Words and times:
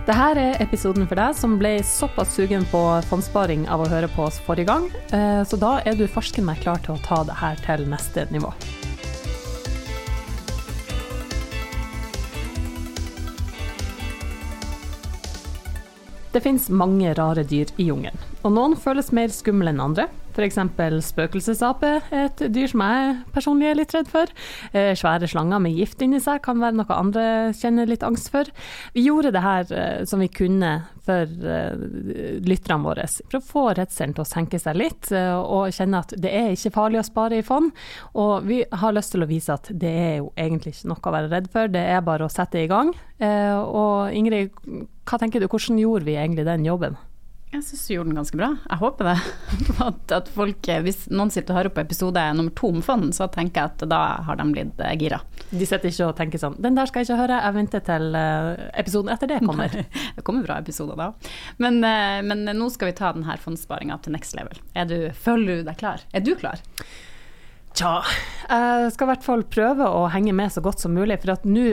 Dette 0.00 0.40
er 0.40 0.56
episoden 0.64 1.04
for 1.04 1.18
deg 1.20 1.34
som 1.36 1.58
ble 1.60 1.74
såpass 1.84 2.32
sugen 2.32 2.64
på 2.70 2.80
fondssparing 3.10 3.66
av 3.68 3.82
å 3.84 3.88
høre 3.90 4.08
på 4.08 4.24
oss 4.24 4.38
forrige 4.46 4.70
gang, 4.70 4.86
eh, 5.12 5.42
så 5.44 5.58
da 5.60 5.74
er 5.84 5.98
du 5.98 6.06
farsken 6.08 6.46
meg 6.48 6.62
klar 6.64 6.80
til 6.80 6.94
å 6.94 7.02
ta 7.04 7.20
det 7.28 7.36
her 7.36 7.60
til 7.60 7.84
neste 7.84 8.24
nivå. 8.32 8.48
Det 16.32 16.40
finnes 16.40 16.70
mange 16.72 17.12
rare 17.18 17.44
dyr 17.44 17.68
i 17.76 17.90
jungelen, 17.90 18.18
og 18.40 18.56
noen 18.56 18.78
føles 18.80 19.12
mer 19.12 19.28
skumle 19.34 19.68
enn 19.68 19.84
andre. 19.84 20.08
F.eks. 20.40 20.56
spøkelsesape 21.04 21.90
et 22.16 22.40
dyr 22.48 22.70
som 22.70 22.80
jeg 22.80 23.16
personlig 23.34 23.66
er 23.68 23.76
litt 23.76 23.92
redd 23.92 24.08
for. 24.08 24.30
Eh, 24.72 24.94
svære 24.96 25.28
slanger 25.28 25.60
med 25.60 25.76
gift 25.76 26.00
inni 26.04 26.20
seg 26.22 26.40
kan 26.44 26.62
være 26.62 26.78
noe 26.78 26.96
andre 26.96 27.24
kjenner 27.56 27.90
litt 27.90 28.04
angst 28.06 28.30
for. 28.32 28.48
Vi 28.94 29.04
gjorde 29.04 29.34
det 29.34 29.42
her 29.44 29.74
eh, 29.76 29.98
som 30.08 30.22
vi 30.22 30.30
kunne 30.32 30.72
for 31.04 31.28
eh, 31.28 32.40
lytterne 32.46 32.86
våre, 32.86 33.04
for 33.26 33.40
å 33.40 33.44
få 33.44 33.66
redselen 33.76 34.16
til 34.16 34.24
å 34.24 34.30
senke 34.30 34.60
seg 34.62 34.78
litt, 34.80 35.10
og 35.10 35.74
kjenne 35.74 36.00
at 36.04 36.14
det 36.20 36.32
er 36.36 36.54
ikke 36.54 36.72
farlig 36.74 37.00
å 37.00 37.06
spare 37.06 37.40
i 37.40 37.44
fond. 37.44 37.72
Og 38.20 38.48
vi 38.48 38.62
har 38.64 38.96
lyst 38.96 39.12
til 39.14 39.26
å 39.26 39.28
vise 39.28 39.56
at 39.56 39.68
det 39.72 39.92
er 39.92 40.16
jo 40.20 40.30
egentlig 40.40 40.74
ikke 40.76 40.92
noe 40.92 41.04
å 41.04 41.14
være 41.16 41.32
redd 41.34 41.52
for, 41.52 41.72
det 41.72 41.84
er 41.96 42.04
bare 42.06 42.28
å 42.28 42.32
sette 42.32 42.62
i 42.62 42.70
gang. 42.70 42.94
Og 43.20 44.16
Ingrid, 44.16 44.54
hva 45.08 45.20
tenker 45.20 45.42
du, 45.42 45.48
hvordan 45.50 45.80
gjorde 45.82 46.08
vi 46.08 46.16
egentlig 46.20 46.48
den 46.48 46.68
jobben? 46.68 46.96
Jeg 47.50 47.64
syns 47.66 47.80
du 47.88 47.92
gjorde 47.96 48.10
den 48.12 48.18
ganske 48.20 48.38
bra. 48.38 48.48
Jeg 48.62 48.78
håper 48.78 49.08
det. 49.08 49.14
At, 49.86 50.12
at, 50.14 50.28
folk, 50.30 50.68
Hvis 50.84 51.00
noen 51.10 51.32
sitter 51.34 51.54
og 51.54 51.58
hører 51.58 51.72
på 51.74 51.82
episode 51.82 52.22
nummer 52.38 52.54
to 52.54 52.70
om 52.70 52.78
fond, 52.84 53.10
så 53.16 53.26
tenker 53.32 53.64
jeg 53.64 53.72
at 53.72 53.84
da 53.90 54.00
har 54.26 54.38
de 54.38 54.46
blitt 54.52 54.82
eh, 54.84 54.94
gira. 55.00 55.18
De 55.50 55.66
sitter 55.66 55.90
ikke 55.90 56.10
og 56.10 56.14
tenker 56.18 56.42
sånn 56.42 56.54
Den 56.62 56.76
der 56.78 56.86
skal 56.86 57.02
jeg 57.02 57.08
ikke 57.08 57.18
høre, 57.24 57.40
jeg 57.42 57.56
venter 57.56 57.82
til 57.88 58.18
eh, 58.20 58.64
episoden 58.78 59.10
etter 59.14 59.32
det 59.32 59.40
kommer. 59.42 59.74
det 60.16 60.26
kommer 60.26 60.46
bra 60.46 60.60
episoder 60.62 61.00
da. 61.00 61.10
Men, 61.58 61.80
eh, 61.86 62.20
men 62.26 62.46
nå 62.46 62.70
skal 62.70 62.92
vi 62.92 62.98
ta 63.00 63.10
denne 63.16 63.38
fondssparinga 63.42 63.98
til 64.04 64.14
next 64.14 64.38
level. 64.38 64.62
Er 64.78 64.86
du, 64.90 64.98
føler 65.16 65.60
du 65.60 65.70
deg 65.72 65.80
klar? 65.80 66.06
Er 66.14 66.22
du 66.22 66.36
klar? 66.38 66.62
Tja, 67.80 68.02
jeg 68.50 68.90
skal 68.92 69.06
i 69.06 69.10
hvert 69.14 69.24
fall 69.24 69.42
prøve 69.48 69.86
å 69.88 70.02
henge 70.12 70.34
med 70.36 70.52
så 70.52 70.60
godt 70.60 70.82
som 70.82 70.92
mulig. 70.92 71.16
For 71.22 71.32
at 71.32 71.46
nå 71.48 71.70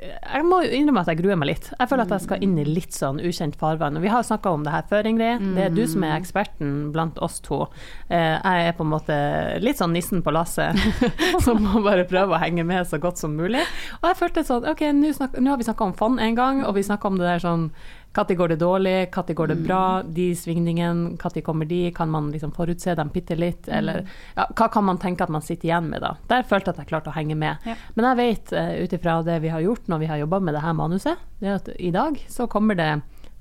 Jeg 0.00 0.44
må 0.44 0.58
innrømme 0.64 1.00
at 1.04 1.08
jeg 1.12 1.20
gruer 1.20 1.38
meg 1.40 1.50
litt. 1.50 1.70
Jeg 1.78 1.88
føler 1.88 2.04
at 2.04 2.12
jeg 2.12 2.24
skal 2.24 2.44
inn 2.44 2.58
i 2.60 2.64
litt 2.64 2.96
sånn 2.96 3.20
ukjent 3.24 3.56
farvann. 3.60 3.96
Og 3.96 4.04
vi 4.04 4.12
har 4.12 4.24
snakka 4.24 4.52
om 4.52 4.64
det 4.64 4.72
her 4.74 4.84
før, 4.90 5.08
Ingrid. 5.08 5.44
Det 5.56 5.66
er 5.66 5.74
du 5.76 5.82
som 5.88 6.04
er 6.04 6.16
eksperten 6.16 6.74
blant 6.92 7.20
oss 7.24 7.38
to. 7.44 7.62
Eh, 8.08 8.36
jeg 8.36 8.68
er 8.68 8.76
på 8.76 8.84
en 8.84 8.92
måte 8.92 9.16
litt 9.64 9.80
sånn 9.80 9.92
nissen 9.96 10.24
på 10.24 10.32
lasset, 10.32 10.76
som 11.44 11.60
må 11.64 11.80
bare 11.84 12.08
prøve 12.08 12.36
å 12.36 12.40
henge 12.40 12.64
med 12.68 12.88
så 12.88 13.00
godt 13.00 13.20
som 13.20 13.36
mulig. 13.36 13.64
Og 14.00 14.08
jeg 14.10 14.20
følte 14.20 14.44
sånn 14.48 14.68
OK, 14.72 14.86
nå 14.96 15.12
har 15.52 15.60
vi 15.60 15.68
snakka 15.68 15.88
om 15.88 15.96
fond 15.96 16.20
en 16.20 16.36
gang, 16.36 16.64
og 16.64 16.76
vi 16.76 16.84
snakka 16.88 17.12
om 17.12 17.20
det 17.20 17.28
der 17.28 17.44
sånn 17.44 17.68
når 18.16 18.34
går 18.34 18.48
det 18.48 18.56
dårlig, 18.56 19.10
når 19.14 19.34
går 19.34 19.46
det 19.52 19.56
bra, 19.62 20.02
de 20.02 20.30
svingningene, 20.34 21.16
når 21.20 21.42
kommer 21.46 21.68
de, 21.70 21.92
kan 21.94 22.10
man 22.10 22.32
liksom 22.32 22.50
forutse 22.52 22.94
dem 22.98 23.12
bitte 23.14 23.36
litt, 23.38 23.68
mm. 23.68 23.74
eller 23.78 24.02
ja, 24.34 24.48
hva 24.48 24.68
kan 24.72 24.84
man 24.84 24.98
tenke 24.98 25.24
at 25.24 25.30
man 25.30 25.44
sitter 25.46 25.70
igjen 25.70 25.86
med 25.92 26.02
da? 26.02 26.16
Der 26.32 26.42
følte 26.42 26.70
jeg 26.72 26.78
at 26.78 26.82
jeg 26.82 26.90
klarte 26.90 27.12
å 27.12 27.14
henge 27.14 27.38
med. 27.38 27.62
Ja. 27.66 27.76
Men 27.94 28.10
jeg 28.10 28.20
vet 28.20 28.52
uh, 28.56 28.74
ut 28.82 28.98
ifra 28.98 29.20
det 29.26 29.38
vi 29.44 29.54
har 29.54 29.62
gjort 29.62 29.86
når 29.90 30.02
vi 30.02 30.10
har 30.10 30.22
jobba 30.24 30.42
med 30.42 30.58
det 30.58 30.64
her 30.64 30.74
manuset, 30.74 31.22
det 31.38 31.54
at 31.54 31.70
i 31.78 31.94
dag 31.94 32.18
så 32.28 32.50
kommer 32.50 32.78
det 32.78 32.92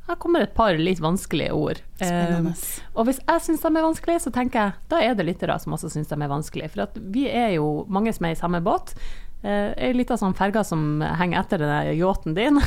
her 0.09 0.17
kommer 0.21 0.43
et 0.43 0.55
par 0.57 0.77
litt 0.79 1.01
vanskelige 1.03 1.53
ord. 1.55 1.79
Uh, 2.01 2.49
og 2.97 3.07
hvis 3.07 3.21
jeg 3.21 3.45
syns 3.45 3.63
de 3.63 3.69
er 3.69 3.85
vanskelige, 3.85 4.23
så 4.25 4.33
tenker 4.33 4.59
jeg 4.59 4.91
da 4.91 5.01
er 5.05 5.17
det 5.17 5.27
lyttere 5.27 5.57
som 5.61 5.75
også 5.77 5.91
syns 5.93 6.11
de 6.11 6.17
er 6.17 6.31
vanskelige. 6.31 6.71
For 6.73 7.01
vi 7.13 7.27
er 7.29 7.55
jo 7.59 7.85
mange 7.91 8.13
som 8.15 8.27
er 8.27 8.35
i 8.35 8.39
samme 8.39 8.61
båt. 8.65 8.95
Uh, 9.39 9.71
Ei 9.79 9.93
lita 9.95 10.17
sånn 10.19 10.35
ferge 10.35 10.65
som 10.67 10.99
henger 10.99 11.39
etter 11.43 11.61
den 11.63 11.93
yachten 11.95 12.35
din. 12.35 12.59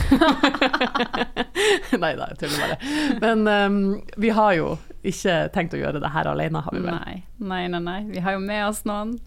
Nei 2.03 2.15
da, 2.17 2.31
jeg 2.31 2.39
tuller 2.41 2.63
bare. 2.63 2.79
Men 3.21 3.45
um, 3.51 3.83
vi 4.23 4.33
har 4.33 4.57
jo 4.57 4.73
ikke 5.03 5.51
tenkt 5.53 5.75
å 5.77 5.83
gjøre 5.83 6.01
det 6.01 6.15
her 6.15 6.31
alene, 6.31 6.63
har 6.65 6.73
vi 6.73 6.81
vel? 6.81 6.95
Nei. 6.95 7.19
nei, 7.43 7.67
nei, 7.75 7.83
nei. 7.83 8.01
Vi 8.15 8.23
har 8.25 8.39
jo 8.39 8.45
med 8.47 8.65
oss 8.71 8.87
noen. 8.89 9.19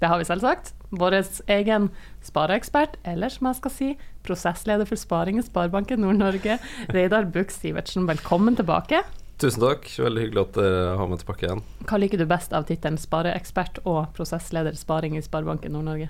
Det 0.00 0.08
har 0.08 0.16
vi 0.16 0.24
selvsagt. 0.24 0.72
Vår 0.96 1.18
egen 1.52 1.90
spareekspert, 2.24 2.94
eller 3.04 3.28
som 3.28 3.50
jeg 3.50 3.58
skal 3.58 3.72
si, 3.74 3.88
prosessleder 4.24 4.88
for 4.88 4.96
sparing 4.96 5.36
i 5.36 5.44
Sparebanken 5.44 6.00
Nord-Norge, 6.00 6.56
Reidar 6.88 7.28
Buch 7.28 7.52
Sivertsen. 7.52 8.08
Velkommen 8.08 8.56
tilbake. 8.56 9.02
Tusen 9.40 9.60
takk, 9.60 9.84
veldig 10.00 10.24
hyggelig 10.24 10.42
at 10.46 10.56
dere 10.56 10.96
har 10.96 11.10
meg 11.10 11.20
tilbake 11.20 11.44
igjen. 11.44 11.60
Hva 11.84 12.00
liker 12.00 12.20
du 12.20 12.24
best 12.28 12.56
av 12.56 12.64
tittelen 12.68 12.96
spareekspert 13.00 13.82
og 13.84 14.08
prosessleder 14.16 14.76
sparing 14.80 15.20
i 15.20 15.24
Sparebanken 15.24 15.76
Nord-Norge? 15.76 16.08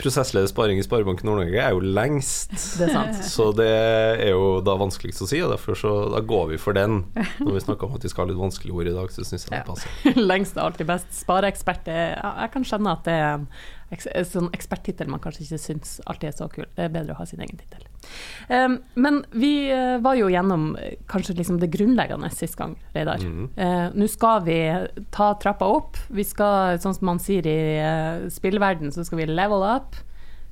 Prosessleder 0.00 0.48
sparing 0.50 0.80
i 0.80 0.84
Sparebanken 0.84 1.28
Nord-Norge 1.28 1.60
er 1.60 1.74
jo 1.74 1.82
lengst. 1.84 2.54
Det 2.78 2.88
er 2.88 2.94
sant. 2.94 3.20
Så 3.26 3.50
det 3.56 3.68
er 3.70 4.32
jo 4.32 4.60
da 4.64 4.76
vanskeligst 4.80 5.24
å 5.24 5.28
si, 5.30 5.42
og 5.44 5.52
derfor 5.54 5.78
så 5.78 5.92
da 6.12 6.22
går 6.24 6.54
vi 6.54 6.60
for 6.62 6.76
den. 6.76 7.02
Når 7.42 7.52
vi 7.58 7.64
snakker 7.66 7.88
om 7.88 7.98
at 7.98 8.06
vi 8.06 8.12
skal 8.12 8.26
ha 8.26 8.32
litt 8.32 8.40
vanskelige 8.40 8.76
ord 8.76 8.90
i 8.90 8.96
dag, 8.96 9.12
så 9.14 9.26
syns 9.26 9.46
jeg 9.46 9.54
det 9.54 9.62
passer. 9.68 10.18
lengst 10.32 10.58
er 10.58 10.66
alltid 10.66 10.90
best. 10.90 11.12
Spareekspert, 11.20 11.90
jeg 11.90 12.54
kan 12.54 12.66
skjønne 12.66 12.96
at 12.96 13.06
det 13.08 13.18
er 13.20 13.46
en 13.90 14.28
sånn 14.32 14.52
eksperttittel 14.54 15.10
man 15.10 15.22
kanskje 15.22 15.48
ikke 15.48 15.64
syns 15.66 15.98
alltid 16.06 16.32
er 16.32 16.36
så 16.42 16.50
kul. 16.52 16.68
Det 16.76 16.86
er 16.86 16.94
bedre 16.94 17.16
å 17.16 17.20
ha 17.20 17.28
sin 17.28 17.42
egen 17.42 17.58
tittel. 17.60 17.89
Um, 18.50 18.78
men 18.94 19.20
vi 19.30 19.70
uh, 19.70 19.98
var 20.02 20.16
jo 20.18 20.30
gjennom 20.32 20.72
uh, 20.74 20.92
kanskje 21.10 21.36
liksom 21.38 21.60
det 21.62 21.70
grunnleggende 21.74 22.30
sist 22.34 22.56
gang, 22.58 22.76
Reidar. 22.94 23.22
Mm. 23.22 23.48
-hmm. 23.56 23.94
Nå 23.94 24.06
skal 24.06 24.44
vi 24.44 24.58
ta 25.10 25.34
trappa 25.34 25.66
opp. 25.66 25.96
Vi 26.08 26.24
skal, 26.24 26.78
sånn 26.78 26.94
som 26.94 27.06
man 27.06 27.18
sier 27.18 27.46
i 27.46 28.30
spillverden, 28.30 28.92
så 28.92 29.04
skal 29.04 29.18
vi 29.18 29.26
level 29.26 29.62
up. 29.62 29.96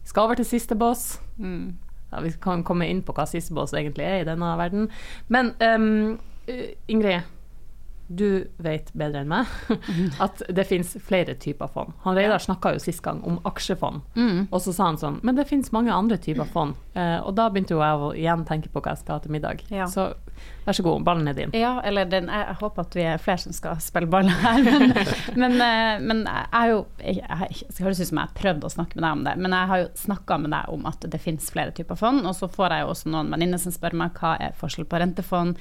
Skal 0.05 0.25
over 0.25 0.35
til 0.35 0.45
siste 0.45 0.75
boss. 0.75 1.21
Mm. 1.39 1.77
Ja, 2.13 2.21
vi 2.21 2.31
kan 2.41 2.65
komme 2.65 2.89
inn 2.89 3.03
på 3.03 3.13
hva 3.13 3.27
siste 3.27 3.55
boss 3.55 3.73
egentlig 3.73 4.05
er 4.05 4.21
i 4.21 4.25
denne 4.25 4.57
verden. 4.57 4.89
Men 5.29 5.53
um, 5.61 6.19
Ingrid, 6.89 7.21
du 8.09 8.49
vet 8.57 8.89
bedre 8.97 9.21
enn 9.23 9.29
meg 9.31 9.49
at 10.25 10.41
det 10.49 10.65
finnes 10.69 10.95
flere 11.05 11.35
typer 11.37 11.69
fond. 11.73 11.93
Han 12.07 12.17
Reidar 12.17 12.41
snakka 12.41 12.73
jo 12.75 12.83
sist 12.83 13.03
gang 13.05 13.21
om 13.29 13.37
aksjefond, 13.49 14.01
mm. 14.17 14.49
og 14.49 14.63
så 14.65 14.73
sa 14.73 14.89
han 14.89 15.01
sånn 15.01 15.19
Men 15.27 15.37
det 15.37 15.45
finnes 15.51 15.69
mange 15.77 15.93
andre 15.93 16.17
typer 16.21 16.49
fond. 16.49 16.77
Eh, 16.97 17.19
og 17.21 17.35
da 17.37 17.49
begynte 17.53 17.77
jo 17.77 17.83
jeg 17.85 18.01
å 18.01 18.13
igjen 18.17 18.47
tenke 18.49 18.73
på 18.73 18.81
hva 18.81 18.95
jeg 18.95 19.03
skal 19.03 19.19
ha 19.19 19.25
til 19.25 19.35
middag. 19.37 19.61
Ja. 19.73 19.89
Så 19.93 20.09
vær 20.65 20.77
så 20.77 20.85
god, 20.87 21.05
ballen 21.05 21.29
er 21.29 21.37
din. 21.37 21.53
Ja, 21.57 21.75
eller 21.85 22.09
den, 22.09 22.31
jeg, 22.33 22.57
håper 22.63 22.87
at 22.87 22.97
vi 22.97 23.05
er 23.11 23.21
flere 23.23 23.43
som 23.43 23.57
skal 23.57 23.77
spille 23.85 24.09
ball 24.11 24.31
her. 24.31 24.63
Men, 24.65 24.95
men, 25.43 25.59
eh, 25.65 26.01
men, 26.01 26.25
jeg 26.25 26.49
har 26.55 26.73
jo 26.73 26.81
jeg, 27.03 27.21
jeg, 27.21 27.61
Det 27.69 27.85
høres 27.85 28.01
ut 28.01 28.11
som 28.11 28.23
jeg 28.23 28.31
har 28.31 28.41
prøvd 28.41 28.65
å 28.65 28.73
snakke 28.79 28.99
med 28.99 29.05
deg 29.05 29.19
om 29.19 29.29
det, 29.29 29.37
men 29.45 29.59
jeg 29.59 29.73
har 29.75 29.85
jo 29.85 29.93
snakka 30.07 30.41
med 30.47 30.55
deg 30.57 30.73
om 30.73 30.89
at 30.89 31.07
det 31.13 31.23
finnes 31.23 31.53
flere 31.53 31.77
typer 31.77 32.01
fond, 32.01 32.25
og 32.25 32.35
så 32.39 32.49
får 32.49 32.79
jeg 32.79 32.87
jo 32.87 32.91
også 32.97 33.13
noen 33.13 33.37
venninner 33.37 33.61
som 33.61 33.75
spør 33.75 34.01
meg 34.01 34.17
hva 34.17 34.35
er 34.49 34.57
forskjell 34.59 34.89
på 34.89 35.05
rentefond 35.05 35.61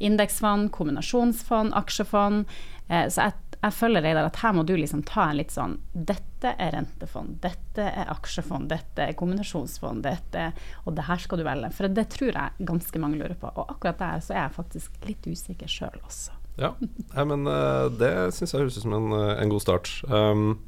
indeksfond, 0.00 0.70
kombinasjonsfond, 0.74 1.74
aksjefond. 1.76 2.48
Eh, 2.88 3.06
så 3.12 3.28
jeg, 3.28 3.36
jeg 3.60 3.76
føler 3.76 4.04
Reidar 4.04 4.26
at 4.30 4.40
her 4.40 4.54
må 4.56 4.64
du 4.66 4.74
liksom 4.78 5.04
ta 5.06 5.28
en 5.28 5.38
litt 5.38 5.52
sånn 5.52 5.76
Dette 5.92 6.54
er 6.56 6.72
rentefond, 6.72 7.36
dette 7.44 7.84
er 7.84 8.08
aksjefond, 8.10 8.70
dette 8.72 9.10
er 9.10 9.16
kombinasjonsfond, 9.18 10.02
dette 10.06 10.46
Og 10.86 10.96
det 10.96 11.04
her 11.06 11.20
skal 11.20 11.40
du 11.40 11.46
velge. 11.46 11.72
For 11.76 11.92
det 11.92 12.08
tror 12.16 12.32
jeg 12.32 12.68
ganske 12.70 13.02
mange 13.02 13.20
lurer 13.20 13.36
på. 13.38 13.52
Og 13.52 13.74
akkurat 13.76 14.00
der 14.00 14.24
så 14.24 14.36
er 14.36 14.46
jeg 14.46 14.56
faktisk 14.56 15.08
litt 15.08 15.28
usikker 15.28 15.70
sjøl 15.70 16.00
også. 16.00 16.36
Ja, 16.60 16.74
Nei, 16.80 17.24
men 17.24 17.46
uh, 17.48 17.86
det 17.92 18.10
syns 18.36 18.52
jeg 18.52 18.64
høres 18.64 18.76
ut 18.76 18.84
som 18.84 18.96
en, 18.96 19.12
eh, 19.16 19.36
en, 19.40 19.52
god 19.52 19.62
start. 19.64 19.92
Um, 20.10 20.58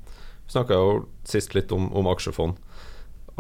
vi 0.46 0.54
snakka 0.54 0.78
jo 0.78 0.92
sist 1.28 1.56
litt 1.56 1.72
om, 1.74 1.90
om 1.96 2.08
aksjefond. 2.08 2.60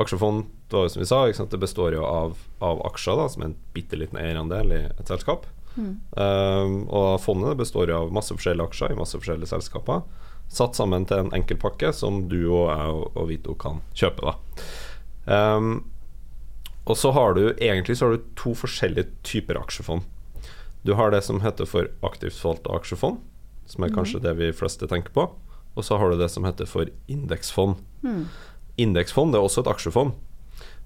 Aksjefond 0.00 0.44
det, 0.68 0.76
var 0.76 0.88
jo 0.88 0.92
som 0.92 1.02
vi 1.02 1.08
sa, 1.08 1.46
det 1.52 1.60
består 1.60 1.96
jo 1.96 2.04
av, 2.08 2.36
av 2.64 2.80
aksjer, 2.88 3.16
da, 3.20 3.28
som 3.28 3.44
er 3.44 3.50
en 3.50 3.58
bitte 3.76 3.98
liten 4.00 4.20
eierandel 4.20 4.72
i 4.72 4.82
et 4.88 5.08
selskap. 5.08 5.46
Mm. 5.76 5.94
Um, 6.16 6.74
og 6.92 7.20
fondet 7.24 7.56
består 7.60 7.90
av 7.94 8.12
masse 8.14 8.34
forskjellige 8.34 8.68
aksjer 8.70 8.92
i 8.92 8.98
masse 8.98 9.18
forskjellige 9.18 9.52
selskaper. 9.52 10.02
Satt 10.52 10.76
sammen 10.76 11.06
til 11.08 11.22
en 11.22 11.32
enkel 11.36 11.56
pakke 11.60 11.92
som 11.96 12.26
du 12.28 12.40
og 12.50 12.68
jeg 12.68 12.96
og, 12.98 13.22
Vito 13.30 13.56
kan 13.58 13.80
kjøpe. 13.96 14.34
Um, 15.24 15.84
og 16.84 16.98
så 16.98 17.12
har 17.14 17.38
du 17.38 17.44
egentlig 17.52 17.96
så 17.98 18.08
har 18.08 18.18
du 18.18 18.26
to 18.38 18.52
forskjellige 18.58 19.08
typer 19.24 19.60
aksjefond. 19.60 20.02
Du 20.82 20.96
har 20.98 21.14
det 21.14 21.22
som 21.24 21.40
heter 21.44 21.68
for 21.68 21.88
aktivt 22.02 22.34
forvalta 22.34 22.74
aksjefond, 22.74 23.20
som 23.70 23.86
er 23.86 23.94
kanskje 23.94 24.18
mm. 24.18 24.24
det 24.26 24.34
vi 24.40 24.50
fleste 24.56 24.88
tenker 24.90 25.14
på. 25.14 25.28
Og 25.78 25.86
så 25.86 25.96
har 25.96 26.10
du 26.10 26.18
det 26.20 26.28
som 26.28 26.44
heter 26.44 26.68
for 26.68 26.90
indeksfond. 27.08 27.78
Mm. 28.02 28.26
Indeksfond 28.82 29.34
er 29.34 29.44
også 29.44 29.62
et 29.62 29.70
aksjefond. 29.72 30.16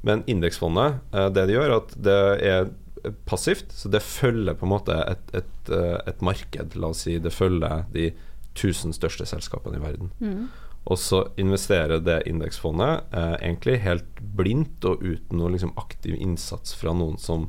Men 0.06 0.22
indeksfondet, 0.30 1.00
eh, 1.16 1.30
det 1.32 1.46
de 1.48 1.56
gjør, 1.56 1.78
at 1.80 1.96
det 1.96 2.20
er 2.44 2.68
passivt. 3.28 3.72
Så 3.72 3.90
det 3.92 4.02
følger 4.04 4.56
på 4.58 4.66
en 4.66 4.74
måte 4.74 4.96
et, 5.06 5.34
et, 5.36 5.72
eh, 5.72 5.98
et, 6.06 6.22
marked, 6.24 6.76
la 6.76 6.92
oss 6.92 7.04
si. 7.06 7.18
Det 7.22 7.34
følger 7.34 7.84
de 7.94 8.10
tusen 8.56 8.94
største 8.96 9.26
selskapene 9.28 9.80
i 9.80 9.84
verden. 9.84 10.12
Mm. 10.20 10.46
Og 10.86 10.98
så 11.02 11.24
investerer 11.40 12.02
det 12.04 12.20
indeksfondet 12.30 13.10
eh, 13.10 13.34
egentlig 13.40 13.80
helt 13.82 14.20
blindt 14.38 14.84
og 14.86 15.02
uten 15.02 15.40
noe 15.40 15.50
liksom, 15.54 15.74
aktiv 15.80 16.14
innsats 16.14 16.76
fra 16.78 16.94
noen 16.94 17.18
som, 17.18 17.48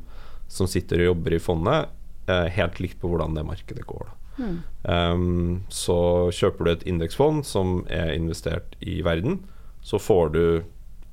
som, 0.50 0.66
sitter 0.70 1.04
og 1.04 1.12
jobber 1.12 1.36
i 1.36 1.42
fondet, 1.42 1.92
eh, 2.26 2.48
helt 2.56 2.80
likt 2.82 2.98
på 2.98 3.12
hvordan 3.12 3.38
det 3.38 3.46
markedet 3.46 3.86
går. 3.86 4.10
Mm. 4.38 4.58
Um, 4.86 5.54
så 5.74 5.98
kjøper 6.34 6.64
du 6.64 6.72
et 6.72 6.84
indeksfond 6.90 7.46
som 7.46 7.80
er 7.90 8.12
investert 8.14 8.76
i 8.78 9.00
verden, 9.06 9.40
så 9.82 9.98
får 10.02 10.34
du 10.34 10.42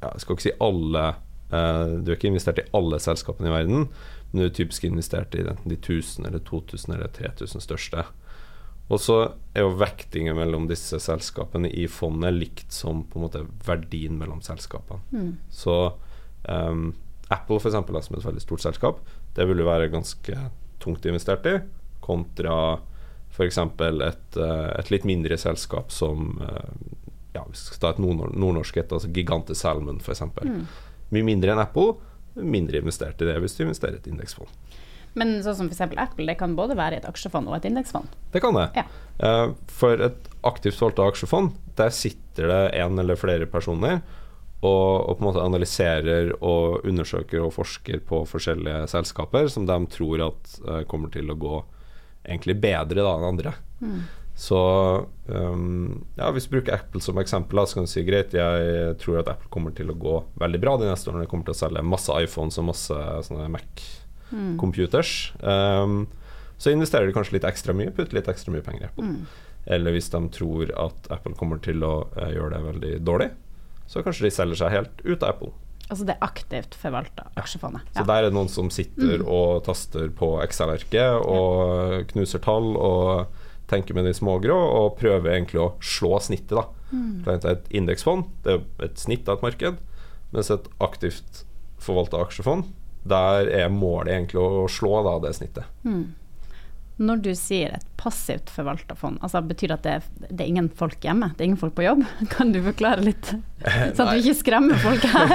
ja, 0.02 0.12
Jeg 0.12 0.22
skal 0.22 0.36
ikke 0.36 0.44
si 0.44 0.52
alle 0.62 1.04
eh, 1.54 1.94
Du 2.02 2.10
er 2.10 2.18
ikke 2.18 2.30
investert 2.32 2.60
i 2.60 2.66
alle 2.76 2.98
selskapene 3.02 3.50
i 3.50 3.54
verden, 3.54 3.88
du 4.40 4.46
er 4.48 4.54
typisk 4.56 4.86
investert 4.88 5.36
i 5.36 5.44
de 5.46 5.78
1000 5.78 6.28
eller 6.28 6.44
2000 6.48 6.96
eller 6.96 7.12
3000 7.16 7.64
største. 7.64 8.06
Og 8.86 9.02
så 9.02 9.18
er 9.58 9.66
jo 9.66 9.78
vektingen 9.80 10.38
mellom 10.38 10.68
disse 10.70 11.00
selskapene 11.02 11.72
i 11.74 11.88
fondet 11.90 12.36
likt 12.36 12.74
som 12.74 13.02
på 13.10 13.18
en 13.18 13.26
måte 13.26 13.46
verdien 13.66 14.18
mellom 14.20 14.44
selskapene. 14.46 15.02
Mm. 15.10 15.32
Så 15.50 15.78
um, 16.46 16.92
Apple 17.34 17.58
for 17.58 17.72
eksempel, 17.72 17.98
som 18.06 18.20
et 18.20 18.28
veldig 18.28 18.44
stort 18.44 18.62
selskap, 18.62 19.00
det 19.38 19.48
vil 19.50 19.64
jo 19.64 19.70
være 19.70 19.90
ganske 19.94 20.38
tungt 20.84 21.08
investert 21.10 21.48
i, 21.50 21.56
kontra 22.06 22.78
f.eks. 23.34 23.58
Et, 23.58 24.38
uh, 24.38 24.70
et 24.78 24.92
litt 24.94 25.08
mindre 25.10 25.38
selskap 25.42 25.90
som 25.92 26.36
uh, 26.44 26.70
ja, 27.36 27.44
Vi 27.50 27.58
skal 27.58 27.82
ta 27.82 27.94
et 27.96 28.04
nordnorsk 28.04 28.78
et, 28.80 28.94
altså 28.94 29.10
Gigante 29.12 29.58
Salmon 29.58 29.98
f.eks. 30.00 30.22
Mm. 30.46 30.62
Mye 31.16 31.26
mindre 31.26 31.56
enn 31.56 31.62
Apple, 31.62 31.98
mindre 32.36 32.82
investert 32.82 33.22
i 33.22 33.30
det 33.30 33.38
hvis 33.44 33.58
du 33.58 33.66
investerer 33.66 33.98
i 33.98 34.04
et 34.04 34.12
indeksfond. 34.12 34.52
Men 35.16 35.38
sånn 35.46 35.56
som 35.62 35.70
f.eks. 35.72 35.96
Apple, 35.96 36.28
det 36.28 36.36
kan 36.40 36.58
både 36.58 36.76
være 36.76 37.00
et 37.00 37.08
aksjefond 37.08 37.48
og 37.48 37.58
et 37.58 37.70
indeksfond? 37.70 38.12
Det 38.34 38.42
kan 38.44 38.58
det. 38.58 38.68
Ja. 38.76 38.84
Uh, 39.24 39.56
for 39.72 40.02
et 40.10 40.28
aktivt 40.48 40.76
forvalta 40.76 41.08
aksjefond, 41.08 41.56
der 41.80 41.94
sitter 41.96 42.52
det 42.52 42.62
en 42.82 43.00
eller 43.00 43.20
flere 43.20 43.48
personer 43.48 44.02
og, 44.66 45.08
og, 45.08 45.14
på 45.16 45.22
en 45.22 45.28
måte 45.30 45.46
analyserer 45.46 46.34
og 46.42 46.86
undersøker 46.88 47.46
og 47.46 47.54
forsker 47.56 48.04
på 48.08 48.24
forskjellige 48.28 48.90
selskaper 48.92 49.48
som 49.52 49.68
de 49.70 49.80
tror 49.94 50.28
at 50.28 50.60
uh, 50.68 50.84
kommer 50.90 51.14
til 51.14 51.32
å 51.32 51.40
gå 51.40 51.56
egentlig 52.26 52.58
bedre 52.60 53.06
da 53.06 53.16
enn 53.16 53.28
andre. 53.30 53.56
Mm. 53.80 54.00
Så 54.36 54.58
um, 55.28 56.06
ja, 56.18 56.28
hvis 56.36 56.50
du 56.50 56.58
bruker 56.58 56.76
Apple 56.76 57.00
som 57.02 57.20
eksempel, 57.22 57.62
så 57.64 57.78
kan 57.78 57.88
du 57.88 57.92
si 57.92 58.04
greit, 58.04 58.36
jeg 58.36 58.98
tror 59.00 59.22
at 59.22 59.32
Apple 59.32 59.48
kommer 59.54 59.72
til 59.76 59.94
å 59.94 59.96
gå 59.96 60.18
veldig 60.42 60.60
bra 60.60 60.76
de 60.82 60.90
neste 60.90 61.08
årene. 61.08 61.24
De 61.24 61.32
kommer 61.32 61.48
til 61.48 61.56
å 61.56 61.62
selge 61.62 61.86
masse 61.88 62.20
iPhones 62.26 62.60
og 62.60 62.68
masse 62.68 63.00
sånne 63.30 63.48
Mac 63.54 63.86
mm. 64.36 64.60
Um, 65.40 65.98
så 66.58 66.72
investerer 66.72 67.08
de 67.08 67.16
kanskje 67.16 67.38
litt 67.38 67.48
ekstra 67.48 67.76
mye, 67.76 67.94
putter 67.96 68.20
litt 68.20 68.32
ekstra 68.32 68.52
mye 68.52 68.64
penger 68.66 68.86
i 68.86 68.90
Apple. 68.90 69.08
Mm. 69.08 69.56
Eller 69.76 69.96
hvis 69.96 70.12
de 70.12 70.22
tror 70.36 70.72
at 70.84 71.08
Apple 71.16 71.36
kommer 71.40 71.64
til 71.64 71.84
å 71.88 71.96
uh, 72.18 72.28
gjøre 72.32 72.58
det 72.58 72.64
veldig 72.68 72.94
dårlig, 73.08 73.30
så 73.88 74.04
kanskje 74.04 74.28
de 74.28 74.34
selger 74.36 74.60
seg 74.60 74.76
helt 74.76 75.06
ut 75.06 75.24
av 75.24 75.32
Apple. 75.32 75.54
Altså 75.86 76.06
det 76.08 76.16
aktivt 76.26 76.76
forvalta 76.82 77.28
aksjefondet. 77.38 77.88
Ja. 77.94 78.02
Så 78.02 78.08
der 78.10 78.20
er 78.20 78.28
det 78.28 78.36
noen 78.36 78.50
som 78.50 78.72
sitter 78.74 79.22
mm. 79.22 79.28
og 79.30 79.64
taster 79.68 80.10
på 80.18 80.32
Excel-arket 80.44 81.24
og 81.24 82.08
knuser 82.12 82.42
tall 82.44 82.72
og 82.74 83.44
tenker 83.72 83.98
med 83.98 84.06
de 84.08 84.14
smågrå 84.14 84.56
og 84.56 84.98
prøver 85.00 85.34
egentlig 85.34 85.62
å 85.64 85.74
slå 85.84 86.20
snittet. 86.22 86.56
da. 86.58 86.68
Mm. 86.92 87.26
Et 87.36 87.70
indeksfond 87.82 88.28
det 88.46 88.60
er 88.60 88.90
et 88.90 89.02
snitt 89.02 89.30
av 89.30 89.40
et 89.40 89.48
marked, 89.50 89.80
mens 90.36 90.52
et 90.54 90.68
aktivt 90.84 91.46
forvalta 91.82 92.22
aksjefond 92.24 92.70
der 93.06 93.50
er 93.54 93.70
målet 93.70 94.16
egentlig 94.16 94.42
å 94.42 94.66
slå 94.72 95.04
da, 95.06 95.20
det 95.22 95.36
snittet. 95.38 95.70
Mm. 95.86 96.16
Når 96.96 97.20
du 97.26 97.32
sier 97.36 97.74
et 97.76 97.88
passivt 98.00 98.48
forvalta 98.54 98.96
fond, 98.96 99.18
altså 99.26 99.42
betyr 99.44 99.74
det 99.74 99.76
at 99.76 99.84
det, 99.84 100.28
det, 100.30 100.46
er 100.46 100.48
ingen 100.48 100.70
folk 100.80 101.04
hjemme? 101.04 101.28
Det 101.36 101.44
er 101.44 101.50
ingen 101.50 101.60
folk 101.60 101.74
på 101.76 101.84
jobb? 101.84 102.06
Kan 102.34 102.54
du 102.54 102.62
forklare 102.64 103.04
litt, 103.04 103.32
så 103.60 104.06
at 104.06 104.14
du 104.14 104.22
ikke 104.22 104.36
skremmer 104.40 104.80
folk 104.80 105.04
her? 105.12 105.34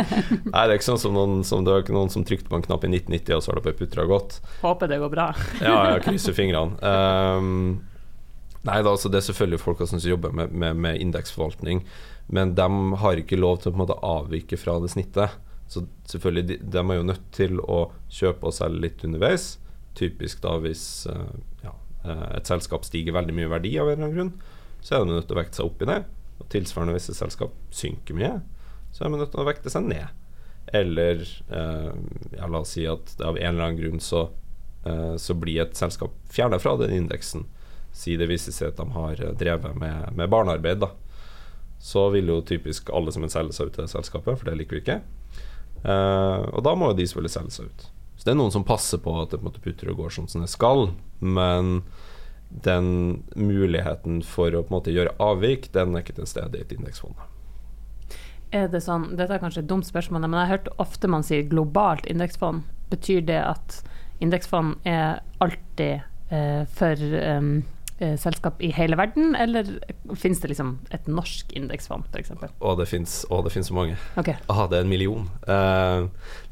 Nei, 0.52 0.52
det 0.52 0.66
er 0.66 0.74
ikke 0.76 0.88
sånn 0.90 1.00
som 1.00 1.14
noen 1.16 1.40
som, 1.48 1.62
det 1.64 1.72
er 1.72 1.84
ikke 1.86 1.96
noen 1.96 2.12
som 2.12 2.26
trykte 2.28 2.52
på 2.52 2.58
en 2.58 2.66
knapp 2.66 2.84
i 2.84 2.90
1990, 2.92 3.38
og 3.38 3.40
så 3.40 3.52
har 3.52 3.60
det 3.60 3.64
bare 3.70 3.78
putra 3.78 4.04
godt. 4.10 4.36
Håper 4.60 4.92
det 4.92 4.98
går 5.00 5.14
bra. 5.14 5.28
ja, 5.64 5.76
jeg 5.94 6.02
krysser 6.04 6.36
fingrene. 6.36 6.76
Um, 6.84 7.78
nei 8.68 8.76
da, 8.82 8.92
altså 8.92 9.08
det 9.08 9.22
er 9.22 9.28
selvfølgelig 9.30 9.62
folk 9.62 9.80
som 9.88 10.02
jobber 10.04 10.34
med, 10.36 10.52
med, 10.52 10.76
med 10.76 11.00
indeksforvaltning, 11.06 11.80
men 12.28 12.52
de 12.58 12.68
har 13.00 13.22
ikke 13.22 13.40
lov 13.40 13.62
til 13.62 13.70
å 13.70 13.72
på 13.72 13.80
en 13.80 13.84
måte 13.86 13.96
avvike 14.04 14.60
fra 14.60 14.76
det 14.84 14.92
snittet. 14.92 15.40
Så 15.72 15.86
selvfølgelig, 16.08 16.44
de, 16.48 16.60
de, 16.68 16.84
er 16.84 17.00
jo 17.00 17.08
nødt 17.08 17.24
til 17.32 17.64
å 17.64 17.80
kjøpe 18.12 18.48
og 18.48 18.56
selge 18.56 18.84
litt 18.84 19.08
underveis. 19.08 19.54
Typisk 19.98 20.42
da 20.44 20.54
hvis 20.62 20.84
uh, 21.10 21.34
ja, 21.64 21.74
eh, 22.04 22.28
et 22.38 22.48
selskap 22.48 22.86
stiger 22.86 23.16
veldig 23.16 23.34
mye 23.34 23.50
verdi 23.50 23.74
av 23.80 23.90
en 23.90 23.96
eller 23.96 24.06
annen 24.06 24.16
grunn, 24.16 24.54
så 24.80 24.94
er 24.94 25.02
de 25.02 25.16
nødt 25.16 25.26
til 25.26 25.34
å 25.34 25.40
vekte 25.40 25.58
seg 25.58 25.70
opp 25.70 25.82
i 25.82 25.90
det. 25.90 25.98
Og 26.38 26.48
tilsvarende 26.54 26.94
hvis 26.94 27.10
et 27.10 27.18
selskap 27.18 27.56
synker 27.74 28.18
mye, 28.18 28.32
så 28.94 29.04
er 29.04 29.10
de 29.10 29.20
nødt 29.20 29.32
til 29.34 29.42
å 29.42 29.48
vekte 29.48 29.72
seg 29.74 29.88
ned. 29.90 30.24
Eller 30.78 31.24
uh, 31.50 31.90
ja, 32.36 32.46
la 32.46 32.62
oss 32.62 32.76
si 32.76 32.86
at 32.86 33.16
av 33.18 33.40
en 33.40 33.50
eller 33.50 33.70
annen 33.70 33.80
grunn 33.80 34.04
så, 34.04 34.28
så 35.20 35.34
blir 35.36 35.58
et 35.60 35.76
selskap 35.76 36.14
fjerna 36.32 36.56
fra 36.62 36.76
den 36.80 36.94
indeksen. 36.94 37.42
Si 37.92 38.14
det 38.16 38.28
viser 38.30 38.54
seg 38.54 38.70
at 38.70 38.78
de 38.78 38.86
har 38.94 39.20
drevet 39.36 39.74
med, 39.76 40.14
med 40.16 40.30
barnearbeid, 40.32 40.78
da. 40.80 40.92
Så 41.82 42.06
vil 42.14 42.30
jo 42.30 42.38
typisk 42.46 42.92
alle 42.94 43.12
som 43.12 43.26
vil 43.26 43.32
selge 43.34 43.56
seg 43.56 43.68
ut 43.68 43.76
til 43.76 43.84
det 43.84 43.92
selskapet, 43.92 44.38
for 44.38 44.48
det 44.48 44.56
liker 44.60 44.78
vi 44.78 44.84
ikke. 44.84 45.00
Uh, 45.82 46.46
og 46.54 46.62
da 46.66 46.74
må 46.78 46.92
jo 46.92 46.98
de 46.98 47.06
selvfølgelig 47.10 47.34
selge 47.34 47.56
seg 47.58 47.68
ut. 47.70 47.86
Det 48.28 48.34
er 48.34 48.42
noen 48.42 48.52
som 48.52 48.66
passer 48.68 49.00
på 49.00 49.14
at 49.22 49.32
det 49.32 49.38
på 49.40 49.54
putter 49.64 49.88
og 49.88 50.02
går 50.02 50.10
sånn 50.12 50.26
som 50.28 50.42
det 50.44 50.50
skal, 50.52 50.90
men 51.24 51.78
den 52.48 52.90
muligheten 53.32 54.18
for 54.20 54.52
å 54.52 54.60
på 54.60 54.68
en 54.68 54.76
måte 54.76 54.92
gjøre 54.92 55.14
avvik, 55.16 55.70
den 55.72 55.96
er 55.96 56.04
ikke 56.04 56.18
til 56.18 56.28
stede 56.28 56.60
i 56.60 56.66
et 56.66 56.74
indeksfond. 56.76 57.16
Er 58.52 58.68
det 58.68 58.82
sånn, 58.84 59.14
Dette 59.16 59.32
er 59.32 59.40
kanskje 59.40 59.62
et 59.64 59.70
dumt 59.70 59.88
spørsmål, 59.88 60.26
men 60.26 60.36
jeg 60.36 60.44
har 60.44 60.58
hørt 60.58 60.68
ofte 60.76 61.08
man 61.08 61.24
sier 61.24 61.48
globalt 61.48 62.04
indeksfond. 62.04 62.68
Betyr 62.92 63.24
det 63.32 63.40
at 63.40 63.80
indeksfond 64.20 64.76
er 64.84 65.22
alltid 65.40 66.04
eh, 66.28 66.68
for 66.76 67.08
um, 67.32 67.62
selskap 67.98 68.60
i 68.62 68.70
hele 68.70 68.96
verden, 68.98 69.34
eller 69.34 69.66
finnes 70.14 70.38
det 70.42 70.52
liksom 70.52 70.76
et 70.94 71.08
norsk 71.10 71.50
indeksfond 71.58 72.06
f.eks.? 72.12 72.30
Å, 72.60 72.74
det 72.78 72.86
finnes 72.86 73.24
så 73.26 73.74
mange. 73.74 73.96
Okay. 74.20 74.38
Ah, 74.46 74.66
det 74.70 74.78
er 74.78 74.86
en 74.86 74.92
million. 74.92 75.26
Eh, 75.50 76.06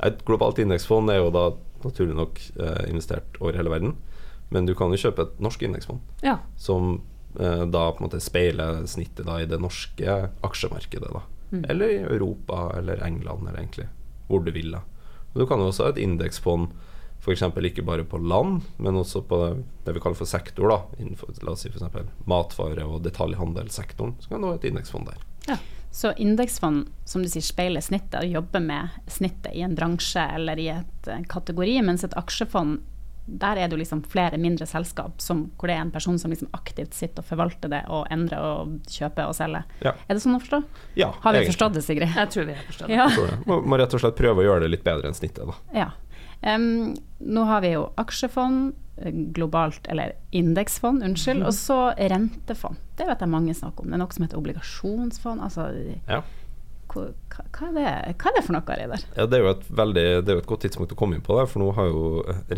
et 0.08 0.24
globalt 0.26 0.58
indeksfond 0.62 1.12
er 1.12 1.20
jo 1.20 1.30
da 1.34 1.48
naturlig 1.84 2.16
nok 2.18 2.40
eh, 2.58 2.82
investert 2.90 3.38
over 3.40 3.58
hele 3.58 3.72
verden. 3.72 3.94
Men 4.48 4.66
du 4.66 4.74
kan 4.78 4.92
jo 4.94 5.00
kjøpe 5.00 5.26
et 5.26 5.38
norsk 5.42 5.64
indeksfond 5.66 6.24
ja. 6.24 6.38
som 6.60 7.00
eh, 7.38 7.64
da 7.66 7.88
på 7.90 8.00
en 8.00 8.06
måte 8.06 8.22
speiler 8.22 8.84
snittet 8.90 9.26
da 9.26 9.40
i 9.42 9.48
det 9.50 9.58
norske 9.62 10.18
aksjemarkedet. 10.46 11.12
da 11.12 11.22
mm. 11.50 11.64
Eller 11.70 11.94
i 11.94 12.02
Europa 12.04 12.68
eller 12.78 13.02
England, 13.06 13.48
eller 13.48 13.62
egentlig 13.62 13.88
hvor 14.28 14.42
du 14.42 14.52
vil. 14.54 14.72
da 14.74 14.82
Og 15.34 15.40
Du 15.42 15.46
kan 15.46 15.62
jo 15.62 15.70
også 15.70 15.88
ha 15.88 15.94
et 15.94 16.02
indeksfond 16.02 16.70
F.eks. 17.26 17.42
ikke 17.42 17.82
bare 17.82 18.04
på 18.06 18.20
land, 18.22 18.62
men 18.78 18.96
også 18.96 19.24
på 19.26 19.38
det 19.84 19.94
vi 19.96 20.00
kaller 20.00 20.18
for 20.18 20.30
sektor. 20.30 20.68
da 20.70 21.02
innenfor, 21.02 21.34
La 21.42 21.52
oss 21.52 21.66
si 21.66 21.70
f.eks. 21.72 21.82
matvare- 22.24 22.86
og 22.86 23.02
detaljhandelssektoren. 23.02 24.14
Så 24.20 24.30
kan 24.30 24.40
du 24.40 24.52
ha 24.52 24.54
et 24.54 24.68
indeksfond 24.68 25.10
der. 25.10 25.24
Ja. 25.48 25.58
Så 25.90 26.12
indeksfond 26.20 26.90
som 27.04 27.22
du 27.22 27.28
sier, 27.28 27.42
speiler 27.42 27.80
snittet 27.80 28.20
og 28.20 28.28
jobber 28.28 28.60
med 28.60 28.98
snittet 29.08 29.54
i 29.56 29.62
en 29.64 29.74
bransje 29.74 30.22
eller 30.36 30.60
i 30.60 30.68
et 30.68 31.08
uh, 31.08 31.22
kategori, 31.30 31.80
mens 31.86 32.04
et 32.04 32.16
aksjefond 32.20 32.82
der 33.26 33.58
er 33.58 33.66
det 33.66 33.74
jo 33.74 33.80
liksom 33.80 34.02
flere 34.06 34.38
mindre 34.38 34.66
selskap 34.70 35.18
som, 35.22 35.46
hvor 35.58 35.70
det 35.70 35.74
er 35.74 35.82
en 35.82 35.90
person 35.90 36.18
som 36.18 36.30
liksom 36.30 36.48
aktivt 36.54 36.94
sitter 36.94 37.24
og 37.24 37.26
forvalter 37.26 37.72
det 37.72 37.82
og 37.90 38.06
endrer 38.14 38.38
og 38.38 38.76
kjøper 38.92 39.26
og 39.26 39.34
selger. 39.34 39.66
Ja. 39.82 39.96
Er 40.06 40.14
det 40.14 40.22
sånn 40.22 40.36
å 40.38 40.42
forstå? 40.42 40.60
Ja, 40.94 41.10
har 41.10 41.34
vi 41.34 41.40
egentlig. 41.40 41.56
forstått 41.56 41.74
det, 41.74 41.82
Sigrid? 41.88 42.12
Jeg 42.14 42.30
tror 42.32 42.46
vi 42.46 42.54
har 42.54 42.68
forstått 42.68 42.92
det. 42.92 43.00
Ja. 43.00 43.08
det. 43.10 43.38
Må, 43.50 43.58
må, 43.66 43.80
rett 43.80 43.96
og 43.98 44.02
slett 44.04 44.18
prøve 44.20 44.44
å 44.44 44.46
gjøre 44.46 44.66
det 44.66 44.70
litt 44.76 44.84
bedre 44.86 45.10
enn 45.10 45.18
snittet. 45.18 45.42
da. 45.42 45.58
Ja. 45.74 45.88
Um, 46.42 46.96
nå 47.18 47.44
har 47.48 47.62
vi 47.64 47.72
jo 47.72 47.86
aksjefond, 48.00 48.74
eh, 48.96 49.12
globalt, 49.36 49.86
eller 49.88 50.12
indeksfond, 50.30 51.02
unnskyld, 51.02 51.42
mm. 51.42 51.46
og 51.48 51.54
så 51.56 51.78
rentefond. 51.96 52.80
Det 52.96 53.06
vet 53.08 53.22
jeg 53.24 53.32
mange 53.32 53.54
snakker 53.56 53.84
om. 53.84 53.92
Det 53.92 53.98
er 53.98 54.02
noe 54.04 54.16
som 54.16 54.26
heter 54.26 54.40
obligasjonsfond. 54.40 55.42
Altså, 55.46 55.68
ja. 56.06 56.20
hva, 56.92 57.06
hva, 57.32 57.70
er 57.70 57.74
det, 57.76 57.88
hva, 58.20 58.30
er 58.30 58.38
det, 58.38 58.44
for 58.46 58.56
noe, 58.56 58.78
Reidar? 58.80 59.04
Ja, 59.16 59.26
det, 59.26 59.38
er 59.38 59.44
jo 59.44 59.52
et 59.54 59.66
veldig, 59.82 60.06
det 60.22 60.32
er 60.32 60.38
jo 60.38 60.44
et 60.44 60.52
godt 60.52 60.64
tidspunkt 60.68 60.94
å 60.94 61.00
komme 61.00 61.18
inn 61.18 61.26
på 61.26 61.38
det, 61.40 61.48
for 61.52 61.64
nå 61.64 61.72
har 61.76 61.90
jo 61.90 62.06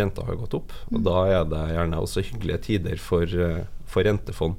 renta 0.03 0.27
har 0.29 0.41
gått 0.43 0.59
opp. 0.59 0.77
Og 0.91 1.01
mm. 1.01 1.05
da 1.09 1.25
er 1.33 1.51
det 1.55 1.65
gjerne 1.77 2.05
også 2.05 2.27
hyggelige 2.29 2.65
tider 2.69 3.03
for, 3.03 3.39
eh, 3.49 3.65
for 3.89 4.09
rentefond. 4.09 4.59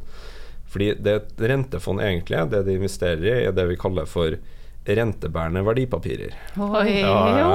Fordi 0.70 0.94
det 1.02 1.20
rentefond 1.42 2.02
egentlig, 2.06 2.44
det 2.52 2.64
de 2.68 2.78
investerer 2.78 3.26
i, 3.26 3.36
er 3.50 3.54
det 3.58 3.66
vi 3.72 3.80
kaller 3.80 4.10
for 4.10 4.38
rentebærende 4.96 5.62
verdipapirer. 5.66 6.34
Oi, 6.58 6.94
ja, 7.02 7.50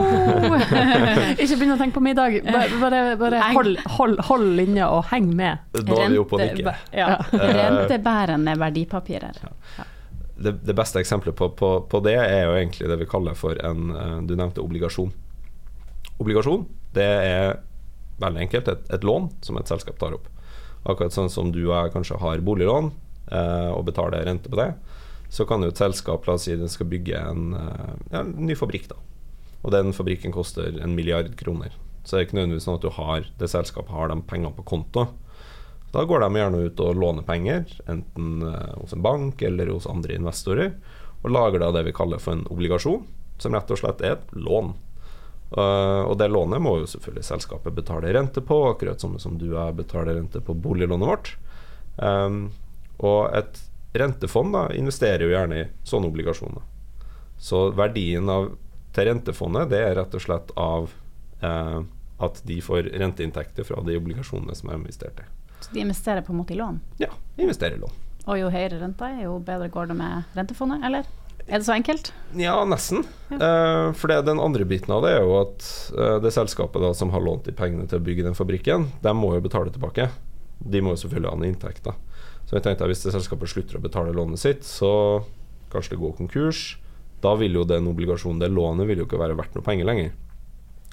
Ikke 1.42 1.56
begynn 1.56 1.74
å 1.74 1.78
tenke 1.80 1.96
på 1.98 2.02
middag, 2.04 2.38
bare, 2.46 2.78
bare, 2.80 3.00
bare 3.20 3.40
hold, 3.56 3.78
hold, 3.96 4.20
hold, 4.28 4.46
linja 4.58 4.90
og 4.94 5.08
heng 5.10 5.32
med. 5.36 5.64
Nå 5.80 5.98
er 5.98 6.12
vi 6.12 6.20
oppe 6.22 6.38
og 6.38 6.44
nikker. 6.44 6.86
Ja. 6.94 7.18
Rentebærende 7.32 8.56
verdipapirer. 8.60 9.42
Ja. 9.42 9.88
Det, 10.34 10.56
det, 10.66 10.74
beste 10.74 10.98
eksempelet 11.02 11.36
på, 11.38 11.50
på, 11.54 11.74
på, 11.90 12.00
det 12.02 12.16
er 12.18 12.48
jo 12.48 12.56
egentlig 12.58 12.88
det 12.90 12.98
vi 13.04 13.06
kaller 13.06 13.36
for 13.38 13.54
en 13.62 13.92
eh, 13.94 14.16
Du 14.26 14.34
nevnte 14.34 14.64
obligasjon. 14.64 15.12
Obligasjon 16.18 16.66
det 16.94 17.06
er 17.06 17.56
veldig 18.22 18.42
enkelt 18.42 18.70
et, 18.70 18.82
et 18.94 19.06
lån 19.06 19.28
som 19.46 19.58
et 19.58 19.70
selskap 19.70 19.98
tar 20.00 20.16
opp. 20.16 20.26
Akkurat 20.84 21.14
sånn 21.14 21.30
som 21.32 21.50
du 21.54 21.62
og 21.64 21.76
jeg 21.76 21.94
kanskje 21.94 22.18
har 22.22 22.42
boliglån 22.44 22.90
eh, 23.30 23.70
og 23.70 23.86
betaler 23.88 24.26
rente 24.26 24.50
på 24.50 24.58
det 24.58 24.72
så 25.34 25.42
kan 25.48 25.64
jo 25.64 25.72
et 25.72 25.80
selskap 25.80 26.28
la 26.28 26.36
oss 26.38 26.46
si 26.46 26.54
den 26.54 26.70
skal 26.70 26.86
bygge 26.86 27.18
en, 27.18 27.54
eh, 27.58 27.94
ja, 28.12 28.20
en, 28.20 28.36
ny 28.46 28.54
fabrikk. 28.54 28.86
da 28.92 29.00
Og 29.66 29.72
den 29.74 29.90
fabrikken 29.96 30.34
koster 30.34 30.78
en 30.78 30.94
milliard 30.94 31.32
kroner. 31.40 31.74
Så 32.04 32.14
det 32.14 32.20
er 32.20 32.26
ikke 32.28 32.38
nødvendigvis 32.38 32.68
sånn 32.68 32.78
at 32.78 32.84
du 32.84 32.92
har 32.94 33.26
det 33.40 33.50
selskapet 33.50 33.90
har 33.96 34.12
de 34.12 34.20
pengene 34.30 34.54
på 34.54 34.66
konto. 34.68 35.08
Da 35.90 36.04
går 36.06 36.22
de 36.22 36.38
gjerne 36.38 36.62
ut 36.68 36.84
og 36.84 37.00
låner 37.00 37.26
penger, 37.26 37.66
enten 37.90 38.42
uh, 38.42 38.76
hos 38.78 38.94
en 38.94 39.02
bank 39.02 39.42
eller 39.46 39.70
hos 39.70 39.86
andre 39.90 40.14
investorer, 40.18 40.72
og 41.22 41.30
lager 41.30 41.62
da 41.62 41.70
det 41.72 41.84
vi 41.86 41.94
kaller 41.96 42.22
for 42.22 42.34
en 42.34 42.46
obligasjon, 42.50 43.06
som 43.38 43.54
rett 43.54 43.70
og 43.70 43.78
slett 43.78 44.02
er 44.02 44.18
et 44.18 44.32
lån. 44.36 44.74
Uh, 45.54 46.02
og 46.10 46.18
det 46.18 46.28
lånet 46.30 46.62
må 46.62 46.80
jo 46.80 46.90
selvfølgelig 46.90 47.26
selskapet 47.30 47.78
betale 47.78 48.10
rente 48.14 48.42
på, 48.42 48.58
akkurat 48.72 49.00
som, 49.00 49.38
du 49.38 49.54
og 49.54 49.78
betaler 49.78 50.18
rente 50.18 50.42
på 50.42 50.54
boliglånet 50.54 51.10
vårt. 51.14 51.36
Og 53.04 53.20
et 53.38 53.62
rentefond 53.94 54.54
da, 54.54 54.68
investerer 54.74 55.26
jo 55.26 55.32
gjerne 55.32 55.60
i 55.60 55.66
sånne 55.86 56.10
obligasjoner. 56.10 56.62
Så 57.38 57.68
verdien 57.76 58.28
av, 58.30 58.52
til 58.94 59.10
rentefondet 59.10 59.70
det 59.72 59.82
er 59.84 59.96
rett 60.00 60.14
og 60.14 60.22
slett 60.22 60.52
av 60.60 60.90
eh, 61.42 61.80
at 62.24 62.40
de 62.46 62.60
får 62.62 62.90
renteinntekter 62.94 63.66
fra 63.66 63.82
de 63.86 63.98
obligasjonene 63.98 64.54
som 64.56 64.70
er 64.70 64.80
investert 64.80 65.20
i. 65.22 65.26
Så 65.60 65.72
de 65.72 65.82
investerer 65.82 66.24
på 66.26 66.34
en 66.34 66.40
måte 66.42 66.54
i 66.54 66.58
lån? 66.60 66.80
Ja, 67.02 67.10
de 67.36 67.46
investerer 67.46 67.78
i 67.78 67.82
lån. 67.82 68.00
Og 68.24 68.40
jo 68.40 68.48
høyere 68.52 68.80
renta 68.80 69.10
er, 69.12 69.26
jo 69.26 69.36
bedre 69.44 69.68
går 69.72 69.90
det 69.90 69.98
med 69.98 70.36
rentefondet, 70.36 70.84
eller? 70.86 71.08
Er 71.44 71.60
det 71.60 71.66
så 71.66 71.74
enkelt? 71.74 72.08
Ja, 72.40 72.54
nesten. 72.64 73.04
Ja. 73.28 73.36
Eh, 73.36 73.88
for 74.00 74.08
det, 74.08 74.22
den 74.24 74.40
andre 74.40 74.64
biten 74.64 74.94
av 74.94 75.04
det 75.04 75.12
er 75.18 75.26
jo 75.26 75.34
at 75.42 75.66
eh, 75.92 76.16
det 76.24 76.32
selskapet 76.32 76.80
da, 76.80 76.94
som 76.96 77.12
har 77.12 77.24
lånt 77.24 77.44
de 77.44 77.52
pengene 77.56 77.84
til 77.90 78.00
å 78.00 78.04
bygge 78.04 78.24
den 78.24 78.38
fabrikken, 78.38 78.88
de 79.04 79.12
må 79.16 79.34
jo 79.36 79.44
betale 79.44 79.74
tilbake. 79.74 80.08
De 80.64 80.80
må 80.80 80.94
jo 80.94 81.02
selvfølgelig 81.02 81.32
ha 81.34 81.36
en 81.36 81.48
inntekt. 81.50 81.84
da. 81.84 81.96
Så 82.54 82.60
jeg 82.60 82.68
tenkte 82.68 82.86
at 82.86 82.90
Hvis 82.92 83.00
det 83.02 83.10
selskapet 83.10 83.50
slutter 83.50 83.80
å 83.80 83.82
betale 83.82 84.12
lånet 84.14 84.38
sitt, 84.38 84.60
så 84.62 85.24
kanskje 85.72 85.96
det 85.96 86.02
går 86.04 86.12
konkurs. 86.20 86.60
Da 87.18 87.32
vil 87.34 87.56
jo 87.58 87.64
den 87.66 87.88
obligasjonen, 87.90 88.38
det 88.38 88.52
lånet, 88.54 88.86
vil 88.86 89.00
jo 89.02 89.06
ikke 89.08 89.18
være 89.18 89.34
verdt 89.34 89.56
noe 89.58 89.66
penger 89.66 89.88
lenger. 89.88 90.12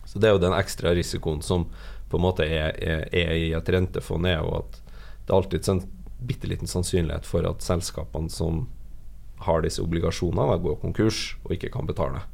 Så 0.10 0.18
det 0.18 0.26
er 0.26 0.34
jo 0.34 0.42
den 0.42 0.56
ekstra 0.58 0.96
risikoen 0.98 1.44
som 1.46 1.68
på 2.10 2.18
en 2.18 2.26
måte 2.26 2.48
er, 2.50 2.74
er, 2.82 3.06
er 3.14 3.34
i 3.38 3.52
et 3.54 3.70
rentefond, 3.76 4.26
er 4.26 4.40
jo 4.40 4.56
at 4.58 4.82
det 4.82 5.30
er 5.30 5.38
alltid 5.38 5.70
en 5.70 5.84
bitte 6.32 6.50
liten 6.50 6.72
sannsynlighet 6.72 7.30
for 7.30 7.46
at 7.46 7.62
selskapene 7.62 8.34
som 8.34 8.64
har 9.46 9.62
disse 9.62 9.86
obligasjonene, 9.86 10.58
går 10.66 10.82
konkurs 10.82 11.36
og 11.44 11.54
ikke 11.60 11.70
kan 11.78 11.86
betale. 11.86 12.26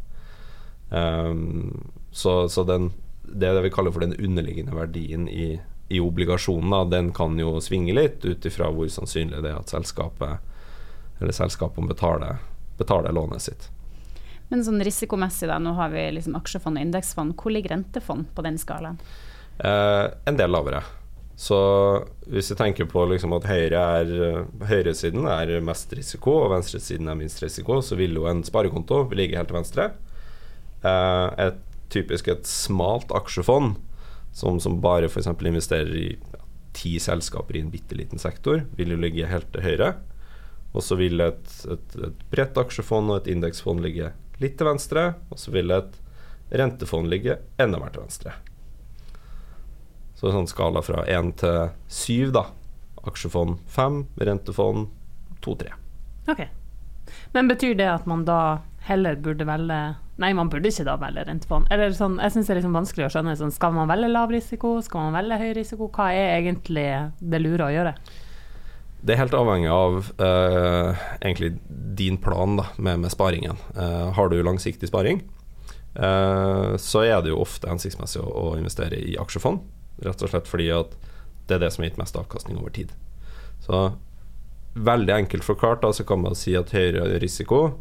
Um, 0.87 1.91
så, 2.15 2.45
så 2.47 2.63
den, 2.63 2.93
det, 3.27 3.51
det 3.51 3.67
vi 3.67 3.75
kaller 3.75 3.91
for 3.91 4.07
den 4.07 4.15
underliggende 4.15 4.71
verdien 4.71 5.27
i, 5.27 5.57
i 5.89 5.99
obligasjonen, 6.03 6.89
den 6.89 7.13
kan 7.15 7.37
jo 7.39 7.57
svinge 7.63 7.95
litt 7.95 8.25
ut 8.25 8.45
ifra 8.45 8.69
hvor 8.73 8.89
sannsynlig 8.91 9.39
det 9.43 9.53
er 9.53 9.61
at 9.61 9.71
selskapet 9.71 10.43
eller 11.21 11.33
selskapene 11.33 11.89
betaler, 11.89 12.41
betaler 12.77 13.15
lånet 13.15 13.41
sitt. 13.47 13.69
Men 14.51 14.63
sånn 14.63 14.83
risikomessig, 14.83 15.49
da, 15.49 15.57
nå 15.59 15.73
har 15.79 15.91
vi 15.91 16.05
liksom 16.15 16.37
aksjefond 16.37 16.79
og 16.79 16.85
indeksfond. 16.85 17.35
Hvor 17.39 17.51
ligger 17.51 17.73
rentefond 17.75 18.29
på 18.35 18.45
den 18.45 18.59
skalaen? 18.61 18.99
Eh, 19.57 20.05
en 20.29 20.39
del 20.39 20.53
lavere. 20.53 20.83
Så 21.37 21.57
hvis 22.31 22.49
jeg 22.49 22.57
tenker 22.57 22.87
på 22.89 23.03
liksom 23.11 23.35
at 23.37 23.45
høyre 23.49 23.81
er, 23.99 24.13
høyresiden 24.69 25.27
er 25.29 25.51
mest 25.65 25.91
risiko, 25.93 26.37
og 26.45 26.53
venstresiden 26.55 27.11
er 27.11 27.19
minst 27.19 27.43
risiko, 27.43 27.81
så 27.83 27.97
vil 27.99 28.15
jo 28.17 28.25
en 28.29 28.41
sparekonto 28.45 29.03
ligge 29.17 29.37
helt 29.37 29.51
til 29.51 29.59
venstre. 29.59 29.89
Eh, 30.85 31.27
et, 31.47 31.63
typisk 31.87 32.27
et 32.27 32.47
smalt 32.47 33.13
aksjefond 33.15 33.77
som, 34.37 34.59
som 34.61 34.77
bare 34.81 35.09
f.eks. 35.09 35.27
investerer 35.27 35.95
i 35.97 36.07
ja, 36.13 36.43
ti 36.77 36.99
selskaper 37.01 37.57
i 37.57 37.63
en 37.65 37.71
bitte 37.73 37.97
liten 37.97 38.21
sektor, 38.21 38.67
vil 38.77 38.93
jo 38.93 38.99
ligge 39.01 39.29
helt 39.29 39.49
til 39.53 39.65
høyre. 39.65 39.95
Og 40.77 40.83
så 40.85 40.97
vil 40.99 41.23
et, 41.25 41.47
et, 41.65 41.95
et 42.05 42.25
bredt 42.29 42.59
aksjefond 42.61 43.09
og 43.09 43.23
et 43.23 43.31
indeksfond 43.33 43.81
ligge 43.81 44.11
litt 44.43 44.59
til 44.59 44.69
venstre. 44.69 45.07
Og 45.33 45.41
så 45.41 45.53
vil 45.55 45.73
et 45.73 45.97
rentefond 46.53 47.09
ligge 47.09 47.39
enda 47.57 47.79
mer 47.81 47.95
til 47.95 48.05
venstre. 48.05 48.35
Så 50.17 50.29
sånn 50.33 50.49
skala 50.49 50.85
fra 50.85 51.01
1 51.09 51.33
til 51.41 51.73
7, 51.89 52.29
da. 52.37 52.45
Aksjefond 53.09 53.57
5, 53.73 53.99
rentefond 54.21 54.91
2-3. 55.45 55.73
Ok. 56.29 56.45
Men 57.33 57.49
betyr 57.49 57.73
det 57.79 57.89
at 57.89 58.05
man 58.09 58.25
da 58.27 58.59
heller 58.87 59.17
burde 59.21 59.47
velge 59.47 59.79
Nei, 60.17 60.31
man 60.33 60.49
burde 60.49 60.71
ikke 60.71 60.85
da 60.87 60.95
velge 60.97 61.27
rentefond. 61.27 61.67
Eller 61.69 61.91
sånn, 61.93 62.15
jeg 62.17 62.33
syns 62.33 62.47
det 62.47 62.55
er 62.55 62.57
liksom 62.57 62.73
vanskelig 62.73 63.03
å 63.05 63.09
skjønne. 63.13 63.35
Sånn, 63.37 63.51
skal 63.53 63.75
man 63.75 63.85
velge 63.91 64.07
lav 64.09 64.31
risiko? 64.33 64.71
Skal 64.81 65.03
man 65.05 65.17
velge 65.19 65.37
høy 65.37 65.51
risiko? 65.53 65.91
Hva 65.93 66.07
er 66.09 66.39
egentlig 66.39 66.87
det 67.21 67.41
lure 67.43 67.67
å 67.67 67.75
gjøre? 67.75 67.91
Det 69.05 69.13
er 69.13 69.21
helt 69.21 69.35
avhengig 69.37 69.69
av 69.69 70.09
uh, 70.17 71.03
egentlig 71.19 71.51
din 71.99 72.17
plan 72.17 72.57
da, 72.57 72.65
med, 72.81 73.03
med 73.03 73.13
sparingen. 73.13 73.61
Uh, 73.77 74.09
har 74.17 74.33
du 74.33 74.39
langsiktig 74.41 74.89
sparing, 74.89 75.21
uh, 76.01 76.73
så 76.81 77.05
er 77.05 77.21
det 77.21 77.35
jo 77.35 77.43
ofte 77.43 77.69
hensiktsmessig 77.69 78.23
å, 78.23 78.25
å 78.25 78.57
investere 78.57 78.97
i 78.97 79.13
aksjefond. 79.21 79.61
Rett 80.01 80.25
og 80.25 80.33
slett 80.33 80.49
fordi 80.49 80.71
at 80.73 80.97
det 81.47 81.59
er 81.59 81.67
det 81.67 81.71
som 81.75 81.85
har 81.85 81.91
gitt 81.91 82.01
mest 82.01 82.17
avkastning 82.17 82.57
over 82.57 82.73
tid. 82.73 82.89
Så 83.61 83.85
veldig 84.77 85.13
enkelt 85.13 85.43
forklart 85.43 85.81
da, 85.81 85.93
så 85.93 86.03
kan 86.03 86.21
man 86.21 86.35
si 86.37 86.55
at 86.57 86.73
høyere 86.75 87.19
risiko 87.21 87.61
eh, 87.67 87.75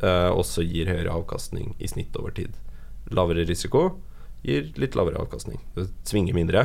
også 0.00 0.62
gir 0.64 0.88
høyere 0.88 1.12
avkastning 1.12 1.74
i 1.76 1.88
snitt 1.90 2.14
over 2.16 2.32
tid. 2.32 2.54
Lavere 3.12 3.42
risiko 3.44 3.82
gir 4.46 4.70
litt 4.80 4.96
lavere 4.96 5.20
avkastning. 5.20 5.60
Det 5.76 5.90
svinger 6.08 6.36
mindre. 6.36 6.62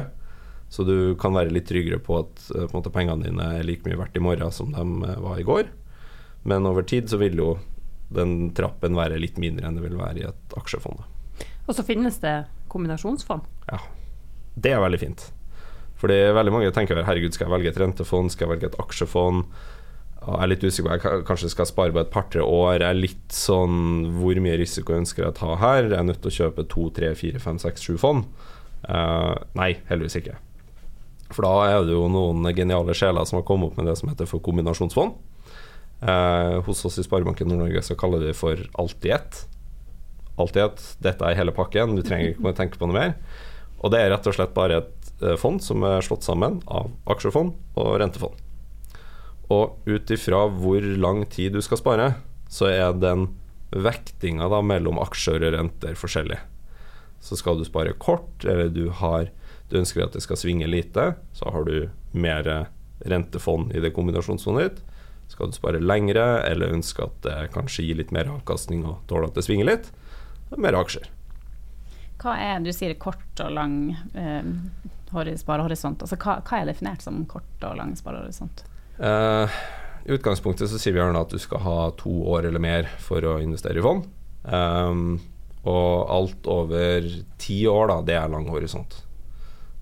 Så 0.70 0.84
du 0.84 1.15
kan 1.22 1.36
være 1.36 1.53
litt 1.53 1.67
tryggere 1.70 2.01
på 2.03 2.17
at 2.24 2.48
eh, 2.55 2.65
på 2.65 2.79
måte, 2.79 2.94
pengene 2.94 3.27
dine 3.27 3.50
er 3.60 3.67
like 3.67 3.86
mye 3.88 4.00
verdt 4.00 4.17
i 4.17 4.24
morgen 4.24 4.53
som 4.53 4.74
de 4.74 4.86
eh, 5.08 5.22
var 5.24 5.39
i 5.39 5.46
går. 5.48 5.70
Men 6.50 6.67
over 6.70 6.86
tid 6.88 7.10
så 7.10 7.20
vil 7.22 7.38
jo 7.39 7.53
den 8.15 8.51
trappen 8.58 8.98
være 8.98 9.20
litt 9.22 9.39
mindre 9.41 9.67
enn 9.67 9.77
det 9.77 9.86
vil 9.86 9.98
være 10.00 10.22
i 10.22 10.27
et 10.27 10.58
aksjefond. 10.58 11.05
Og 11.65 11.74
så 11.74 11.86
finnes 11.86 12.20
det 12.22 12.36
kombinasjonsfond? 12.70 13.46
Ja. 13.70 13.79
Det 14.55 14.72
er 14.72 14.84
veldig 14.84 15.01
fint. 15.01 15.24
Fordi 16.00 16.17
veldig 16.36 16.53
mange 16.53 16.74
tenker 16.75 17.00
herregud, 17.08 17.34
skal 17.34 17.48
jeg 17.48 17.55
velge 17.55 17.72
et 17.72 17.79
rentefond, 17.82 18.32
skal 18.32 18.46
jeg 18.46 18.53
velge 18.53 18.70
et 18.70 18.77
aksjefond? 18.84 19.48
Jeg 20.25 20.41
er 20.41 20.50
litt 20.50 20.63
usikker 20.65 20.88
på 20.88 21.12
jeg 21.12 21.25
kanskje 21.27 21.51
skal 21.53 21.67
spare 21.70 21.94
på 21.94 22.01
et 22.01 22.10
par-tre 22.13 22.41
år. 22.41 22.79
Jeg 22.79 22.88
er 22.88 22.98
litt 22.98 23.36
sånn 23.36 24.08
Hvor 24.17 24.39
mye 24.41 24.58
risiko 24.58 24.96
ønsker 24.98 25.22
jeg 25.22 25.34
å 25.36 25.38
ta 25.38 25.58
her? 25.62 25.91
Jeg 25.91 26.00
er 26.00 26.08
nødt 26.08 26.24
til 26.24 26.32
å 26.32 26.38
kjøpe 26.39 26.65
to, 26.72 26.88
tre, 26.96 27.12
fire, 27.20 27.41
fem, 27.44 27.60
seks, 27.62 27.86
sju 27.86 28.00
fond. 28.01 28.25
Uh, 28.89 29.36
nei, 29.58 29.75
heldigvis 29.89 30.17
ikke. 30.22 30.39
For 31.29 31.46
da 31.46 31.53
er 31.67 31.86
det 31.86 31.94
jo 31.94 32.08
noen 32.10 32.46
geniale 32.58 32.94
sjeler 32.98 33.25
som 33.29 33.39
har 33.39 33.46
kommet 33.48 33.72
opp 33.72 33.79
med 33.79 33.89
det 33.89 33.98
som 34.00 34.10
heter 34.10 34.29
for 34.29 34.41
kombinasjonsfond. 34.46 35.17
Uh, 36.01 36.62
hos 36.65 36.84
oss 36.86 37.00
i 37.01 37.05
Sparebanken 37.05 37.50
Nord-Norge 37.50 37.86
så 37.86 37.98
kaller 37.98 38.22
vi 38.22 38.32
det 38.32 38.38
for 38.38 38.62
alt 38.82 39.05
i 39.05 39.13
ett. 39.15 39.44
Alt 40.41 40.58
i 40.58 40.63
ett. 40.65 40.82
Dette 41.05 41.25
er 41.25 41.38
hele 41.38 41.53
pakken, 41.55 41.98
du 41.98 42.03
trenger 42.05 42.34
ikke 42.34 42.50
å 42.50 42.58
tenke 42.58 42.82
på 42.82 42.89
noe 42.89 42.98
mer. 42.98 43.15
Og 43.82 43.94
det 43.94 44.01
er 44.01 44.12
rett 44.13 44.25
og 44.25 44.36
slett 44.38 44.55
bare 44.58 44.82
et 44.82 45.12
eh, 45.22 45.38
fond 45.39 45.62
som 45.62 45.84
er 45.86 46.05
slått 46.05 46.25
sammen 46.25 46.60
av 46.65 46.89
aksjefond 47.13 47.53
og 47.77 47.94
rentefond. 48.01 48.45
Og 49.54 49.78
ut 49.86 50.12
ifra 50.12 50.46
hvor 50.50 50.86
lang 50.98 51.25
tid 51.30 51.54
du 51.54 51.62
skal 51.62 51.82
spare, 51.82 52.08
så 52.50 52.70
er 52.72 52.96
den 52.98 53.28
vektinga 53.75 54.50
mellom 54.64 55.00
aksjer 55.04 55.44
og 55.44 55.58
renter 55.58 55.98
forskjellig. 56.00 56.40
Så 57.22 57.38
skal 57.40 57.58
du 57.60 57.66
spare 57.66 57.96
kort, 57.98 58.46
eller 58.46 58.70
du, 58.70 58.90
har, 59.02 59.30
du 59.70 59.80
ønsker 59.80 60.06
at 60.06 60.16
det 60.16 60.24
skal 60.25 60.40
svinge 60.40 60.70
lite, 60.70 61.14
så 61.34 61.52
har 61.54 61.66
du 61.66 61.90
mer 62.14 62.70
rentefond 63.06 63.74
i 63.75 63.82
det 63.84 63.94
kombinasjonsfondet 63.96 64.70
ditt. 64.70 64.84
Skal 65.34 65.50
du 65.50 65.58
spare 65.58 65.82
lengre, 65.82 66.44
eller 66.46 66.74
ønske 66.74 67.06
at 67.08 67.18
det 67.25 67.38
kanskje 67.56 67.88
gir 67.88 68.00
litt 68.00 68.14
mer 68.14 68.30
avkastning 68.30 68.86
og 68.86 69.02
tåler 69.10 69.32
at 69.32 69.38
det 69.38 69.46
svinger 69.48 69.72
litt, 69.72 69.90
mer 70.62 70.78
aksjer. 70.78 71.10
Hva 72.22 72.36
er, 72.40 72.62
Du 72.64 72.72
sier 72.74 72.94
kort 73.02 73.42
og 73.44 73.52
lang 73.52 73.96
eh, 74.16 74.46
sparehorisont. 75.12 76.06
Altså, 76.06 76.18
hva, 76.22 76.40
hva, 76.46 76.62
er 76.62 76.70
definert 76.70 77.04
som 77.04 77.25
kort 77.30 77.66
og 77.66 77.75
lang 77.80 77.96
sparehorisont? 77.98 78.64
Uh, 79.00 79.52
I 80.06 80.16
utgangspunktet 80.16 80.70
så 80.72 80.80
sier 80.80 80.96
vi 80.96 81.02
gjerne 81.02 81.24
at 81.25 81.34
du 81.34 81.40
skal 81.42 81.64
ha 81.66 81.80
to 82.00 82.14
år 82.36 82.48
eller 82.50 82.64
mer 82.64 82.90
for 83.02 83.25
å 83.25 83.38
investere 83.44 83.82
i 83.82 83.86
fond. 83.86 84.06
Um, 84.46 85.18
og 85.66 86.12
alt 86.14 86.48
over 86.52 87.08
ti 87.42 87.64
år, 87.68 87.90
da, 87.90 88.02
det 88.06 88.18
er 88.20 88.30
lang 88.30 88.46
horisont. 88.54 89.00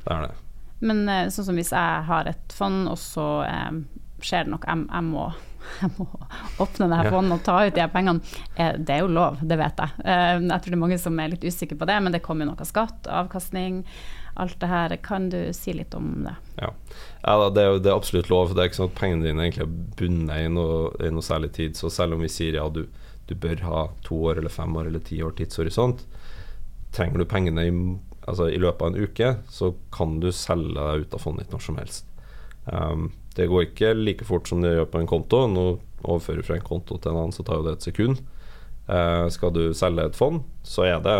Det 0.03 0.11
er 0.11 0.29
det. 0.29 0.35
Men 0.83 1.03
eh, 1.11 1.27
sånn 1.31 1.47
som 1.47 1.59
hvis 1.59 1.73
jeg 1.75 2.05
har 2.07 2.27
et 2.27 2.55
fond, 2.55 2.87
og 2.91 2.99
så 2.99 3.27
eh, 3.47 3.81
skjer 4.23 4.47
det 4.47 4.53
noe, 4.53 4.63
jeg, 4.63 4.87
jeg 4.87 5.07
må 5.09 5.27
jeg 5.81 5.91
må 5.97 6.07
åpne 6.63 6.87
det 6.89 6.99
her 6.99 7.09
fondet 7.13 7.37
og 7.37 7.45
ta 7.45 7.55
ut 7.65 7.75
de 7.75 7.83
her 7.83 7.91
pengene. 7.93 8.33
Eh, 8.55 8.75
det 8.77 8.97
er 8.97 9.03
jo 9.03 9.11
lov, 9.13 9.39
det 9.41 9.57
vet 9.59 9.79
jeg. 9.83 10.03
Eh, 10.05 10.33
jeg 10.39 10.49
tror 10.49 10.73
det 10.73 10.77
er 10.77 10.83
mange 10.83 10.99
som 11.01 11.21
er 11.21 11.31
litt 11.33 11.47
usikre 11.47 11.77
på 11.79 11.87
det, 11.89 11.99
men 12.03 12.15
det 12.15 12.23
kommer 12.25 12.45
jo 12.45 12.53
noe 12.53 12.67
skatt, 12.67 13.07
avkastning, 13.07 13.83
alt 14.39 14.59
det 14.61 14.69
her. 14.71 14.95
Kan 15.05 15.29
du 15.33 15.39
si 15.55 15.75
litt 15.75 15.95
om 15.97 16.27
det? 16.27 16.35
Ja, 16.61 16.71
ja 17.23 17.49
det, 17.49 17.63
er, 17.63 17.79
det, 17.79 17.89
er, 17.89 17.95
absolutt 17.95 18.31
lov. 18.33 18.53
Det 18.53 18.63
er 18.63 18.71
ikke 18.71 18.81
sånn 18.81 18.91
at 18.91 18.99
pengene 18.99 19.27
dine 19.27 19.47
egentlig 19.47 19.65
er 19.65 19.75
bundet 19.99 20.45
i 20.45 20.53
noe, 20.53 20.93
i 21.03 21.11
noe 21.13 21.25
særlig 21.25 21.53
tid. 21.57 21.77
Så 21.79 21.91
selv 21.93 22.17
om 22.17 22.23
vi 22.25 22.31
sier 22.31 22.59
ja, 22.59 22.67
du, 22.69 22.85
du, 23.29 23.35
bør 23.35 23.65
ha 23.67 23.83
to 24.07 24.19
år 24.29 24.41
eller 24.41 24.53
fem 24.53 24.73
år 24.79 24.89
eller 24.91 25.03
ti 25.05 25.21
år 25.25 25.35
tidshorisont, 25.37 26.05
trenger 26.93 27.21
du 27.21 27.29
pengene 27.29 27.67
i, 27.67 27.75
altså, 28.27 28.49
i 28.49 28.61
løpet 28.61 28.85
av 28.85 28.93
en 28.93 29.03
uke, 29.03 29.35
så 29.49 29.73
kan 29.93 30.19
du 30.21 30.31
selge 30.35 30.77
deg 30.77 31.05
ut 31.05 31.15
av 31.17 31.23
fondet 31.23 31.47
ditt 31.47 31.55
når 31.55 31.67
som 31.67 31.79
helst. 31.81 32.09
Um, 32.63 33.11
det 33.37 33.49
går 33.49 33.67
ikke 33.67 33.93
like 33.97 34.25
fort 34.27 34.47
som 34.49 34.61
det 34.61 34.75
gjør 34.75 34.89
på 34.93 35.01
en 35.01 35.09
konto. 35.09 35.43
Nå 35.49 35.65
overfører 36.03 36.45
fra 36.45 36.57
en 36.59 36.65
konto 36.65 36.99
til 36.99 37.13
en 37.13 37.23
annen, 37.23 37.35
så 37.35 37.45
tar 37.45 37.59
jo 37.59 37.67
det 37.67 37.77
et 37.77 37.87
sekund. 37.87 38.21
Eh, 38.87 39.25
skal 39.31 39.53
du 39.55 39.63
selge 39.77 40.05
et 40.09 40.17
fond, 40.19 40.41
så 40.67 40.85
er 40.89 41.03
det, 41.03 41.17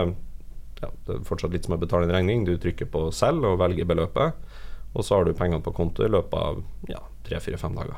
ja, 0.81 0.89
det 1.07 1.15
er 1.15 1.27
fortsatt 1.27 1.53
litt 1.55 1.67
som 1.67 1.77
å 1.77 1.81
betale 1.81 2.09
en 2.09 2.15
regning. 2.15 2.45
Du 2.45 2.57
trykker 2.57 2.89
på 2.91 3.07
'selg' 3.11 3.47
og 3.47 3.59
velger 3.63 3.87
beløpet, 3.87 4.35
og 4.93 5.03
så 5.03 5.17
har 5.17 5.25
du 5.25 5.33
pengene 5.33 5.63
på 5.63 5.73
konto 5.73 6.03
i 6.03 6.11
løpet 6.11 6.39
av 6.39 6.63
ja, 6.89 6.99
tre-fire-fem 7.23 7.75
dager. 7.75 7.97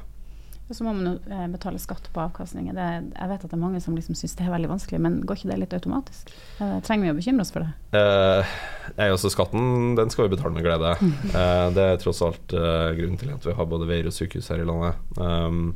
Så 0.70 0.82
må 0.82 0.96
man 0.98 1.06
jo 1.06 1.14
eh, 1.30 1.46
betale 1.54 1.78
skatt 1.78 2.08
på 2.14 2.22
avkastning. 2.24 2.72
Det, 2.74 2.86
jeg 3.14 3.30
vet 3.30 3.44
at 3.44 3.52
det 3.52 3.54
er 3.54 3.62
mange 3.62 3.82
som 3.84 3.94
liksom 3.98 4.18
syns 4.18 4.34
det 4.38 4.48
er 4.48 4.54
veldig 4.56 4.72
vanskelig, 4.72 5.00
men 5.04 5.20
går 5.22 5.38
ikke 5.38 5.52
det 5.52 5.58
litt 5.62 5.76
automatisk? 5.78 6.32
Eh, 6.58 6.78
trenger 6.86 7.06
vi 7.06 7.14
å 7.14 7.18
bekymre 7.20 7.46
oss 7.46 7.54
for 7.54 7.66
det? 7.66 8.00
Eh, 8.00 8.56
jeg, 8.96 9.14
også 9.14 9.30
skatten 9.34 9.94
den 10.00 10.14
skal 10.14 10.26
vi 10.26 10.34
betale 10.34 10.56
med 10.58 10.66
glede. 10.66 10.96
Eh, 11.36 11.68
det 11.76 11.84
er 11.84 12.00
tross 12.00 12.22
alt 12.26 12.54
eh, 12.56 12.96
grunnen 12.98 13.20
til 13.20 13.34
at 13.34 13.46
vi 13.46 13.54
har 13.58 13.68
både 13.70 13.88
veier 13.90 14.08
og 14.10 14.16
sykehus 14.16 14.48
her 14.54 14.62
i 14.64 14.68
landet. 14.68 14.98
Um, 15.20 15.76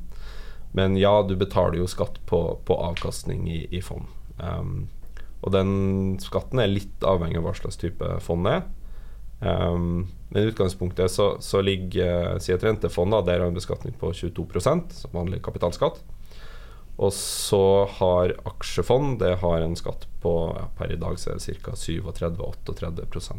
men 0.77 0.95
ja, 0.97 1.11
du 1.25 1.33
betaler 1.37 1.77
jo 1.81 1.89
skatt 1.89 2.19
på, 2.29 2.39
på 2.65 2.77
avkastning 2.89 3.45
i, 3.49 3.59
i 3.75 3.81
fond. 3.83 4.07
Um, 4.39 4.87
og 5.43 5.53
den 5.55 5.71
skatten 6.23 6.61
er 6.61 6.71
litt 6.71 7.05
avhengig 7.05 7.39
av 7.41 7.47
hva 7.47 7.55
slags 7.57 7.79
type 7.81 8.17
fond 8.23 8.47
det 8.47 8.57
er. 8.59 8.67
Um, 9.39 10.07
men 10.29 10.43
i 10.43 10.45
utgangspunktet 10.45 11.11
så, 11.11 11.37
så 11.39 11.61
ligger 11.61 12.35
uh, 12.35 12.39
si 12.43 12.51
et 12.51 12.63
rentefond 12.63 13.15
da, 13.15 13.21
der 13.23 13.39
har 13.39 13.47
en 13.47 13.55
beskatning 13.55 13.95
på 13.99 14.11
22 14.13 14.47
som 14.91 15.15
vanlig 15.15 15.41
kapitalskatt. 15.43 16.01
Og 16.99 17.13
så 17.13 17.85
har 17.85 18.35
aksjefond 18.43 19.19
det 19.19 19.37
har 19.39 19.61
en 19.61 19.75
skatt 19.79 20.07
på 20.21 20.33
ja, 20.57 20.65
per 20.77 20.91
i 20.91 20.99
dag 20.99 21.19
så 21.19 21.31
er 21.31 21.39
det 21.39 21.55
ca. 21.63 21.71
37-38 21.71 22.75
Så 23.23 23.37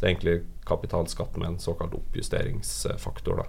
det 0.00 0.02
er 0.02 0.10
egentlig 0.10 0.42
kapitalskatt 0.68 1.38
med 1.40 1.48
en 1.48 1.58
såkalt 1.58 1.94
oppjusteringsfaktor. 1.96 3.40
Da. 3.40 3.46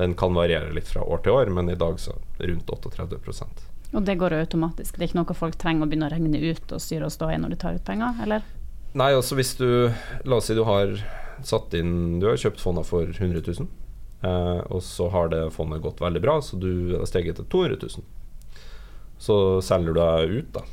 Den 0.00 0.14
kan 0.14 0.34
variere 0.34 0.72
litt 0.72 0.88
fra 0.88 1.04
år 1.04 1.20
til 1.20 1.36
år, 1.36 1.52
men 1.52 1.68
i 1.68 1.76
dag 1.76 2.00
så 2.00 2.16
rundt 2.38 2.72
38% 2.72 3.60
Og 3.92 4.02
det 4.02 4.16
går 4.16 4.38
automatisk? 4.38 4.96
Det 4.96 5.04
er 5.04 5.10
ikke 5.10 5.20
noe 5.20 5.36
folk 5.36 5.60
trenger 5.60 5.84
å 5.84 5.90
begynne 5.90 6.08
å 6.08 6.14
regne 6.14 6.40
ut 6.40 6.72
og 6.72 6.80
styre 6.80 7.10
og 7.10 7.12
stå 7.12 7.28
i 7.34 7.38
når 7.42 7.52
de 7.52 7.60
tar 7.60 7.76
ut 7.76 7.84
penger, 7.84 8.16
eller? 8.24 8.48
Nei, 8.98 9.12
altså 9.14 9.36
hvis 9.38 9.52
du 9.54 9.66
La 10.26 10.38
oss 10.40 10.48
si 10.50 10.56
du 10.58 10.64
har 10.66 10.96
satt 11.46 11.74
inn 11.78 12.18
Du 12.18 12.26
har 12.26 12.40
kjøpt 12.40 12.62
fondet 12.62 12.88
for 12.88 13.06
100 13.06 13.44
000, 13.46 13.68
eh, 14.26 14.60
og 14.68 14.82
så 14.84 15.06
har 15.14 15.30
det 15.32 15.44
fondet 15.54 15.80
gått 15.84 16.02
veldig 16.02 16.20
bra, 16.24 16.40
så 16.44 16.58
du 16.60 16.96
har 16.98 17.06
steget 17.08 17.38
til 17.38 17.46
200 17.48 17.78
000. 17.80 18.04
Så 19.20 19.36
selger 19.64 19.94
du 19.94 20.00
deg 20.00 20.34
ut, 20.34 20.50
da. 20.58 20.64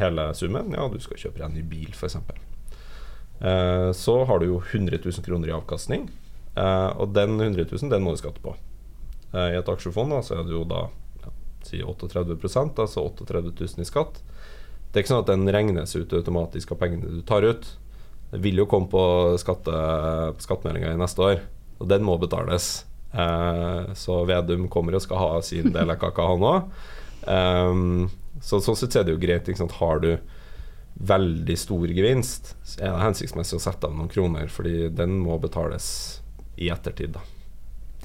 Hele 0.00 0.28
summen. 0.36 0.72
Ja, 0.76 0.86
du 0.88 0.96
skal 1.00 1.20
kjøpe 1.20 1.40
deg 1.42 1.50
en 1.50 1.58
ny 1.58 1.64
bil, 1.68 1.92
f.eks. 1.92 2.16
Eh, 2.16 3.90
så 3.92 4.16
har 4.24 4.40
du 4.40 4.48
jo 4.48 4.62
100 4.62 5.02
000 5.04 5.26
kroner 5.26 5.52
i 5.52 5.56
avkastning, 5.56 6.08
eh, 6.56 6.90
og 6.96 7.12
den 7.16 7.36
100 7.36 7.68
000 7.72 7.92
den 7.92 8.04
må 8.06 8.14
du 8.14 8.22
skatte 8.22 8.40
på. 8.44 8.56
Eh, 9.34 9.52
I 9.52 9.58
et 9.60 9.68
aksjefond 9.68 10.16
da, 10.16 10.22
så 10.24 10.38
er 10.38 10.46
det 10.48 10.56
jo 10.56 10.64
da 10.68 10.86
ja, 11.24 11.34
si 11.66 11.82
38 11.84 12.38
altså 12.86 13.04
38 13.04 13.52
000 13.52 13.84
i 13.84 13.88
skatt. 13.88 14.22
Det 14.96 15.02
er 15.02 15.04
ikke 15.04 15.12
sånn 15.12 15.24
at 15.26 15.28
den 15.28 15.50
regnes 15.52 15.90
ut 15.92 16.12
automatisk 16.16 16.70
av 16.72 16.78
pengene 16.80 17.18
du 17.18 17.24
tar 17.28 17.44
ut. 17.44 17.66
Det 18.30 18.38
vil 18.40 18.62
jo 18.62 18.64
komme 18.64 18.88
på 18.88 19.02
skatte, 19.36 19.74
skattemeldinga 20.40 20.94
i 20.94 21.00
neste 21.02 21.20
år, 21.20 21.42
og 21.76 21.90
den 21.90 22.06
må 22.06 22.14
betales. 22.16 22.86
Eh, 23.12 23.92
så 23.92 24.16
Vedum 24.24 24.70
kommer 24.72 24.96
og 24.96 25.04
skal 25.04 25.20
ha 25.20 25.42
sin 25.44 25.68
del 25.74 25.92
av 25.92 26.00
kaka, 26.00 26.30
han 26.32 26.46
òg. 26.48 26.72
Um, 27.26 28.06
så 28.40 28.62
sånn 28.64 28.78
sett 28.80 28.96
er 28.96 29.04
det 29.04 29.18
jo 29.18 29.20
greit. 29.20 29.52
Har 29.82 30.00
du 30.00 30.14
veldig 31.12 31.58
stor 31.60 31.92
gevinst, 31.92 32.54
så 32.64 32.80
er 32.80 32.96
det 32.96 33.04
hensiktsmessig 33.04 33.60
å 33.60 33.64
sette 33.66 33.90
av 33.90 34.00
noen 34.00 34.08
kroner, 34.08 34.48
fordi 34.48 34.88
den 34.96 35.18
må 35.20 35.36
betales 35.44 35.90
i 36.56 36.72
ettertid. 36.72 37.18
Da. 37.18 37.28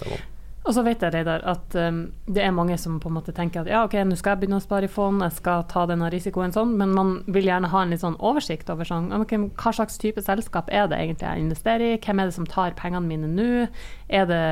Det 0.02 0.12
må. 0.12 0.20
Og 0.62 0.76
så 0.76 0.84
vet 0.86 1.02
jeg 1.02 1.14
Reidar, 1.16 1.42
at 1.50 1.74
um, 1.74 2.04
det 2.30 2.44
er 2.46 2.52
mange 2.54 2.76
som 2.78 3.00
på 3.02 3.10
en 3.10 3.16
måte 3.16 3.34
tenker 3.34 3.64
at 3.64 3.70
ja, 3.72 3.80
ok, 3.88 3.96
nå 4.06 4.18
skal 4.20 4.36
jeg 4.36 4.44
begynne 4.44 4.60
å 4.60 4.64
spare 4.64 4.86
i 4.86 4.92
fond, 4.92 5.24
jeg 5.26 5.34
skal 5.40 5.64
ta 5.72 5.88
denne 5.90 6.10
risikoen 6.14 6.54
sånn, 6.54 6.76
men 6.78 6.94
man 6.94 7.16
vil 7.34 7.48
gjerne 7.50 7.72
ha 7.72 7.82
en 7.82 7.94
litt 7.94 8.04
sånn 8.04 8.20
oversikt 8.22 8.70
over 8.70 8.86
sånn, 8.86 9.10
okay, 9.18 9.42
hva 9.58 9.74
slags 9.74 9.98
type 10.02 10.22
selskap 10.22 10.70
er 10.70 10.86
det 10.92 11.00
egentlig 11.02 11.26
jeg 11.26 11.48
investerer 11.48 11.96
i, 11.96 11.98
hvem 12.06 12.22
er 12.22 12.30
det 12.30 12.38
som 12.38 12.46
tar 12.50 12.78
pengene 12.78 13.10
mine 13.10 13.32
nå? 13.32 13.50
Er 14.12 14.30
det 14.30 14.44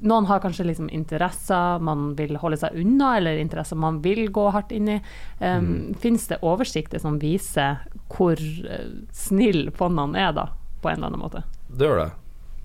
Noen 0.00 0.24
har 0.30 0.40
kanskje 0.40 0.64
liksom 0.64 0.86
interesser 0.96 1.80
man 1.84 2.14
vil 2.16 2.38
holde 2.40 2.56
seg 2.60 2.76
unna, 2.80 3.14
eller 3.18 3.40
interesser 3.40 3.76
man 3.76 3.98
vil 4.04 4.30
gå 4.32 4.46
hardt 4.52 4.72
inn 4.72 4.88
i. 4.88 4.94
Um, 5.42 5.66
mm. 5.66 5.98
Fins 6.00 6.24
det 6.30 6.38
oversikter 6.40 7.02
som 7.02 7.18
viser 7.20 7.82
hvor 8.08 8.40
uh, 8.40 8.94
snill 9.12 9.68
fondene 9.76 10.16
er, 10.20 10.32
da, 10.36 10.46
på 10.80 10.88
en 10.88 10.96
eller 10.96 11.10
annen 11.10 11.24
måte? 11.24 11.44
Det 11.68 11.84
gjør 11.84 12.00
det. 12.00 12.08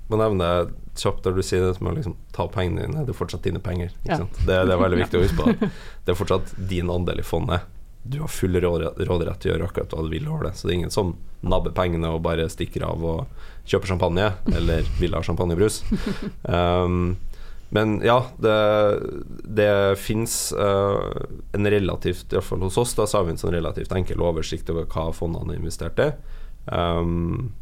Man 0.07 0.23
nevner 0.23 0.71
kjapt 1.01 1.23
der 1.25 1.35
du 1.35 1.43
sier 1.45 1.65
det 1.65 1.81
med 1.81 1.93
å 1.93 1.95
liksom, 1.99 2.17
ta 2.35 2.47
pengene 2.51 2.85
dine, 2.85 3.05
det 3.05 3.13
er 3.13 3.17
fortsatt 3.17 3.45
dine 3.45 3.61
penger. 3.63 3.93
Ja. 4.07 4.19
Det, 4.23 4.45
det, 4.47 4.73
er 4.73 4.81
veldig 4.81 5.01
viktig 5.03 5.19
å 5.19 5.23
huske 5.25 5.43
på. 5.43 5.71
Det 6.05 6.13
er 6.13 6.19
fortsatt 6.19 6.53
din 6.69 6.91
andel 6.93 7.21
i 7.23 7.25
fondet. 7.25 7.65
Du 8.05 8.19
har 8.21 8.29
full 8.29 8.53
råderett 8.61 9.39
til 9.41 9.49
å 9.49 9.55
gjøre 9.55 9.69
akkurat 9.69 9.93
hva 9.95 10.03
du 10.05 10.11
vil 10.13 10.27
over 10.29 10.45
det. 10.45 10.51
Så 10.59 10.67
det 10.67 10.75
er 10.75 10.79
ingen 10.83 10.93
som 10.93 11.15
nabber 11.41 11.73
pengene 11.73 12.11
og 12.13 12.21
bare 12.25 12.45
stikker 12.53 12.85
av 12.85 13.01
og 13.01 13.45
kjøper 13.65 13.89
champagne, 13.95 14.27
eller 14.53 14.85
vil 15.01 15.17
ha 15.17 15.23
champagnebrus. 15.25 15.81
Um, 16.45 17.15
men 17.73 17.97
ja, 18.05 18.19
det, 18.37 18.55
det 19.57 19.97
fins 19.97 20.53
uh, 20.53 21.01
en 21.57 21.67
relativt, 21.67 22.29
iallfall 22.31 22.61
hos 22.67 22.77
oss, 22.77 22.93
da 22.95 23.07
så 23.09 23.17
har 23.17 23.25
vi 23.25 23.33
en 23.33 23.41
sånn 23.41 23.55
relativt 23.55 23.91
enkel 23.97 24.21
oversikt 24.23 24.69
over 24.71 24.85
hva 24.85 25.09
fondene 25.17 25.55
har 25.55 25.57
investert 25.59 25.99
i. 25.99 26.11
Um, 26.69 27.55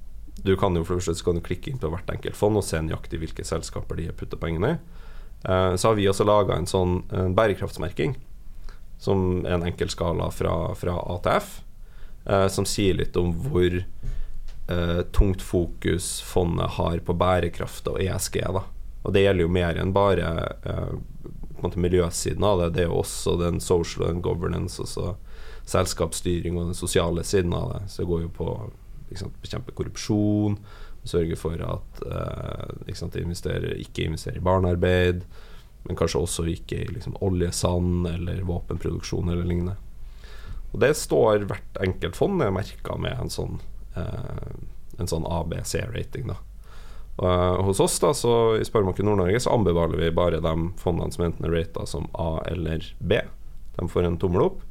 du 0.43 0.55
kan 0.59 0.75
jo 0.75 0.83
for 0.83 0.99
det 0.99 1.07
første 1.07 1.41
klikke 1.45 1.71
inn 1.71 1.79
på 1.79 1.89
hvert 1.91 2.09
enkelt 2.11 2.35
fond 2.35 2.59
og 2.59 2.65
se 2.67 2.81
nøyaktig 2.83 3.21
hvilke 3.21 3.45
selskaper 3.47 3.99
de 3.99 4.09
har 4.09 4.17
putta 4.19 4.39
pengene 4.39 4.75
i. 4.75 4.79
Uh, 5.43 5.75
så 5.75 5.89
har 5.89 5.95
vi 5.99 6.07
også 6.07 6.27
laga 6.27 6.55
en 6.55 6.67
sånn 6.67 7.01
en 7.11 7.35
bærekraftsmerking, 7.35 8.15
som 8.99 9.43
er 9.43 9.57
en 9.57 9.65
enkel 9.67 9.91
skala 9.91 10.29
fra, 10.31 10.55
fra 10.79 10.97
ATF, 11.15 11.57
uh, 12.29 12.47
som 12.51 12.67
sier 12.67 12.99
litt 12.99 13.17
om 13.19 13.33
hvor 13.45 13.79
uh, 13.79 15.01
tungt 15.15 15.43
fokus 15.43 16.17
fondet 16.23 16.75
har 16.77 16.99
på 17.03 17.15
bærekraft 17.15 17.87
og 17.91 17.99
ESG. 18.03 18.39
Da. 18.55 18.63
Og 19.03 19.15
det 19.15 19.25
gjelder 19.25 19.47
jo 19.47 19.55
mer 19.59 19.79
enn 19.79 19.95
bare 19.95 20.29
miljøsiden 21.79 22.43
av 22.43 22.59
det, 22.59 22.69
det 22.75 22.81
er 22.83 22.89
jo 22.89 22.99
også 22.99 23.37
den 23.39 23.61
social 23.63 24.09
and 24.09 24.23
governance, 24.23 24.81
altså 24.83 25.13
selskapsstyring 25.63 26.57
og 26.59 26.71
den 26.71 26.75
sosiale 26.75 27.23
siden 27.23 27.55
av 27.55 27.69
det. 27.71 27.83
Så 27.87 28.03
det 28.03 28.09
går 28.09 28.25
jo 28.25 28.31
på 28.35 28.47
sant, 29.19 29.35
bekjempe 29.43 29.75
korrupsjon, 29.77 30.57
sørge 31.07 31.35
for 31.39 31.59
at 31.59 32.03
uh, 32.07 32.93
sant, 32.95 33.17
investerer, 33.19 33.75
ikke 33.83 34.07
investerer 34.07 34.39
i 34.39 34.45
barnearbeid, 34.45 35.25
men 35.83 35.99
kanskje 35.99 36.21
også 36.21 36.45
ikke 36.47 36.79
i 36.79 36.91
liksom, 36.95 37.17
oljesand 37.25 38.07
eller 38.07 38.45
våpenproduksjon 38.47 39.29
eller 39.33 39.47
lignende. 39.47 39.75
Og 40.73 40.79
det 40.81 40.93
står 40.97 41.45
hvert 41.49 41.81
enkelt 41.83 42.17
fond 42.17 42.41
er 42.41 42.53
merka 42.55 42.95
med 42.97 43.19
en 43.19 43.29
sånn, 43.29 43.59
eh, 43.99 44.55
en 44.97 45.09
sånn 45.11 45.27
ABC-rating. 45.29 46.31
da. 46.31 46.39
Og 47.21 47.65
hos 47.67 47.79
oss 47.83 47.99
da, 48.01 48.09
så 48.17 48.55
i 48.57 48.65
Sparebanken 48.65 49.05
Nord-Norge 49.05 49.43
så 49.43 49.53
anbefaler 49.53 50.01
vi 50.01 50.09
bare 50.17 50.41
de 50.41 50.53
fondene 50.81 51.13
som 51.13 51.27
enten 51.27 51.45
er 51.45 51.53
rata 51.53 51.85
som 51.85 52.07
A 52.17 52.41
eller 52.49 52.87
B. 52.99 53.19
De 53.75 53.89
får 53.89 54.07
en 54.07 54.17
tommel 54.17 54.47
opp. 54.47 54.63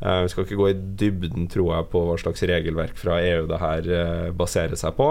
Uh, 0.00 0.22
vi 0.24 0.30
skal 0.32 0.46
ikke 0.46 0.56
gå 0.56 0.68
i 0.70 0.78
dybden, 1.00 1.48
tror 1.52 1.74
jeg, 1.74 1.88
på 1.92 2.04
hva 2.08 2.16
slags 2.20 2.42
regelverk 2.48 2.96
fra 2.96 3.18
EU 3.20 3.44
det 3.50 3.60
her 3.60 3.88
uh, 3.92 4.28
baserer 4.36 4.78
seg 4.80 4.96
på. 4.96 5.10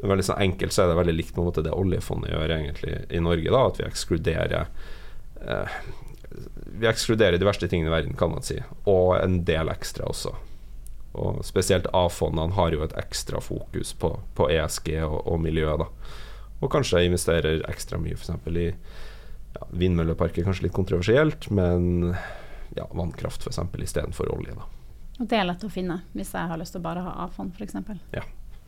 Veldig 0.00 0.26
sånn 0.26 0.42
enkelt 0.44 0.76
så 0.76 0.84
er 0.84 0.90
det 0.90 0.98
veldig 1.00 1.16
likt 1.16 1.38
med 1.40 1.62
det 1.64 1.72
oljefondet 1.76 2.32
gjør 2.32 2.54
egentlig 2.56 2.98
i 3.08 3.22
Norge, 3.24 3.48
da, 3.52 3.64
at 3.68 3.80
vi 3.80 3.86
ekskluderer 3.88 4.54
uh, 4.60 5.80
Vi 6.80 6.88
ekskluderer 6.88 7.40
de 7.40 7.48
verste 7.48 7.68
tingene 7.68 7.90
i 7.90 7.96
verden, 7.96 8.16
kan 8.16 8.32
man 8.32 8.44
si, 8.44 8.60
og 8.88 9.16
en 9.18 9.40
del 9.48 9.72
ekstra 9.72 10.08
også. 10.08 10.34
Og 11.20 11.40
spesielt 11.44 11.88
A-fondene 11.96 12.54
har 12.54 12.76
jo 12.76 12.84
et 12.84 12.96
ekstra 13.00 13.40
fokus 13.42 13.94
på, 13.98 14.12
på 14.36 14.50
ESG 14.52 14.92
og, 15.02 15.16
og 15.26 15.40
miljø, 15.42 15.72
da. 15.80 15.88
Og 16.60 16.70
kanskje 16.72 17.06
investerer 17.06 17.64
ekstra 17.72 17.98
mye 17.98 18.14
f.eks. 18.14 18.30
i 18.52 18.68
ja, 18.68 19.66
vindmølleparker, 19.72 20.44
kanskje 20.46 20.68
litt 20.68 20.76
kontroversielt, 20.76 21.48
men 21.50 22.12
ja, 22.76 22.86
vannkraft 22.90 23.46
f.eks. 23.46 23.60
istedenfor 23.82 24.30
olje. 24.34 24.54
Da. 24.56 24.68
Og 25.20 25.28
det 25.28 25.38
er 25.38 25.48
lett 25.48 25.64
å 25.64 25.72
finne 25.72 26.00
hvis 26.14 26.34
jeg 26.36 26.50
har 26.50 26.60
lyst 26.60 26.76
til 26.76 26.82
å 26.82 26.86
bare 26.86 27.04
ha 27.04 27.16
A-fond 27.26 27.56
f.eks. 27.56 27.76
Ja. 28.16 28.24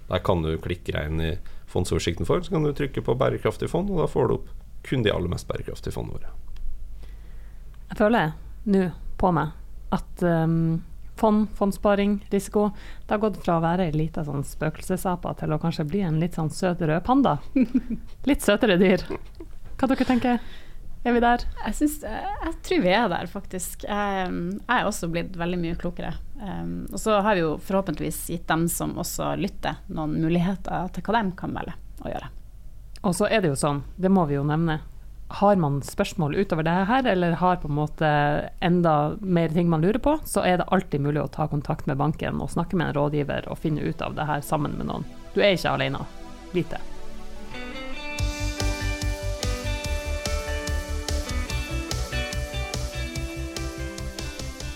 Der 0.08 0.20
kan 0.26 0.42
du 0.44 0.50
klikke 0.60 0.92
deg 0.92 1.08
inn 1.08 1.20
i 1.24 1.32
fondsoversikten 1.70 2.28
for, 2.28 2.42
så 2.44 2.52
kan 2.52 2.66
du 2.66 2.74
trykke 2.76 3.04
på 3.04 3.14
bærekraftig 3.16 3.70
fond, 3.72 3.90
og 3.92 4.02
da 4.02 4.08
får 4.10 4.28
du 4.28 4.34
opp 4.36 4.50
kun 4.84 5.04
de 5.06 5.12
aller 5.14 5.30
mest 5.30 5.46
bærekraftige 5.48 5.94
fondene 5.94 6.18
våre. 6.18 6.32
Jeg 7.92 8.00
føler 8.00 8.32
nå 8.72 8.88
på 9.20 9.30
meg 9.36 9.52
at 9.94 10.24
um, 10.26 10.82
fond, 11.20 11.46
fondssparing, 11.54 12.18
risiko 12.32 12.70
Det 13.06 13.14
har 13.14 13.22
gått 13.22 13.38
fra 13.44 13.58
å 13.58 13.62
være 13.62 13.86
ei 13.86 13.94
lita 13.94 14.24
sånn 14.26 14.44
spøkelsesape 14.46 15.34
til 15.38 15.54
å 15.54 15.60
kanskje 15.62 15.86
bli 15.88 16.02
en 16.06 16.18
litt 16.20 16.38
sånn 16.38 16.50
søt 16.50 16.82
rød 16.82 17.04
panda. 17.06 17.36
litt 18.28 18.44
søtere 18.44 18.78
dyr. 18.80 19.04
Hva 19.78 19.90
dere 19.90 20.08
tenker 20.08 20.40
er 21.10 21.16
vi 21.16 21.22
der? 21.22 21.44
Jeg, 21.64 21.74
synes, 21.74 21.96
jeg 22.06 22.52
tror 22.62 22.82
vi 22.84 22.92
er 22.94 23.08
der, 23.10 23.30
faktisk. 23.30 23.86
Jeg, 23.88 24.28
er 24.70 24.86
også 24.86 25.08
blitt 25.10 25.34
veldig 25.38 25.58
mye 25.58 25.78
klokere. 25.80 26.12
Og 26.92 26.98
så 27.00 27.18
har 27.24 27.34
vi 27.38 27.42
jo 27.42 27.56
forhåpentligvis 27.62 28.20
gitt 28.34 28.46
dem 28.50 28.68
som 28.70 28.94
også 29.02 29.32
lytter, 29.40 29.82
noen 29.90 30.14
muligheter 30.22 30.88
til 30.94 31.06
hva 31.06 31.18
de 31.18 31.34
kan 31.38 31.58
velge 31.58 31.74
å 32.02 32.12
gjøre. 32.12 32.30
Og 33.02 33.16
så 33.18 33.26
er 33.26 33.42
det 33.42 33.50
jo 33.50 33.58
sånn, 33.58 33.82
det 33.98 34.12
må 34.14 34.28
vi 34.30 34.38
jo 34.38 34.46
nevne. 34.46 34.78
Har 35.32 35.56
man 35.56 35.80
spørsmål 35.82 36.36
utover 36.36 36.66
det 36.66 36.76
her, 36.90 37.06
eller 37.08 37.38
har 37.40 37.58
på 37.62 37.70
en 37.70 37.78
måte 37.78 38.12
enda 38.60 39.16
mer 39.18 39.54
ting 39.54 39.70
man 39.72 39.82
lurer 39.82 39.98
på, 40.02 40.18
så 40.28 40.44
er 40.46 40.60
det 40.60 40.68
alltid 40.70 41.02
mulig 41.02 41.24
å 41.24 41.30
ta 41.32 41.48
kontakt 41.48 41.88
med 41.90 41.98
banken 41.98 42.42
og 42.44 42.52
snakke 42.52 42.78
med 42.78 42.90
en 42.92 42.96
rådgiver 43.00 43.50
og 43.50 43.58
finne 43.64 43.82
ut 43.82 44.04
av 44.04 44.14
det 44.18 44.28
her 44.28 44.44
sammen 44.44 44.76
med 44.78 44.92
noen. 44.92 45.08
Du 45.34 45.40
er 45.42 45.56
ikke 45.56 45.74
alene. 45.74 46.06
Vit 46.52 46.74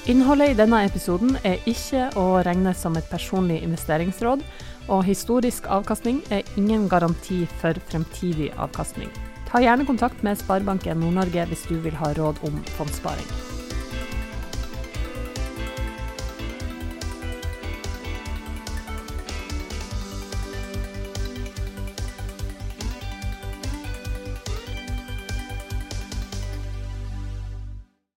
Innholdet 0.06 0.52
i 0.52 0.54
denne 0.54 0.84
episoden 0.86 1.32
er 1.42 1.64
ikke 1.66 2.04
å 2.14 2.38
regne 2.46 2.70
som 2.78 2.94
et 2.94 3.08
personlig 3.10 3.56
investeringsråd, 3.66 4.44
og 4.86 5.02
historisk 5.08 5.66
avkastning 5.66 6.20
er 6.30 6.46
ingen 6.54 6.84
garanti 6.86 7.40
for 7.58 7.74
fremtidig 7.90 8.52
avkastning. 8.54 9.10
Ta 9.50 9.58
gjerne 9.64 9.88
kontakt 9.88 10.22
med 10.22 10.38
Sparebanken 10.38 11.02
Nord-Norge 11.02 11.48
hvis 11.50 11.66
du 11.66 11.80
vil 11.82 11.98
ha 11.98 12.14
råd 12.14 12.38
om 12.46 12.62
fondssparing. 12.78 13.45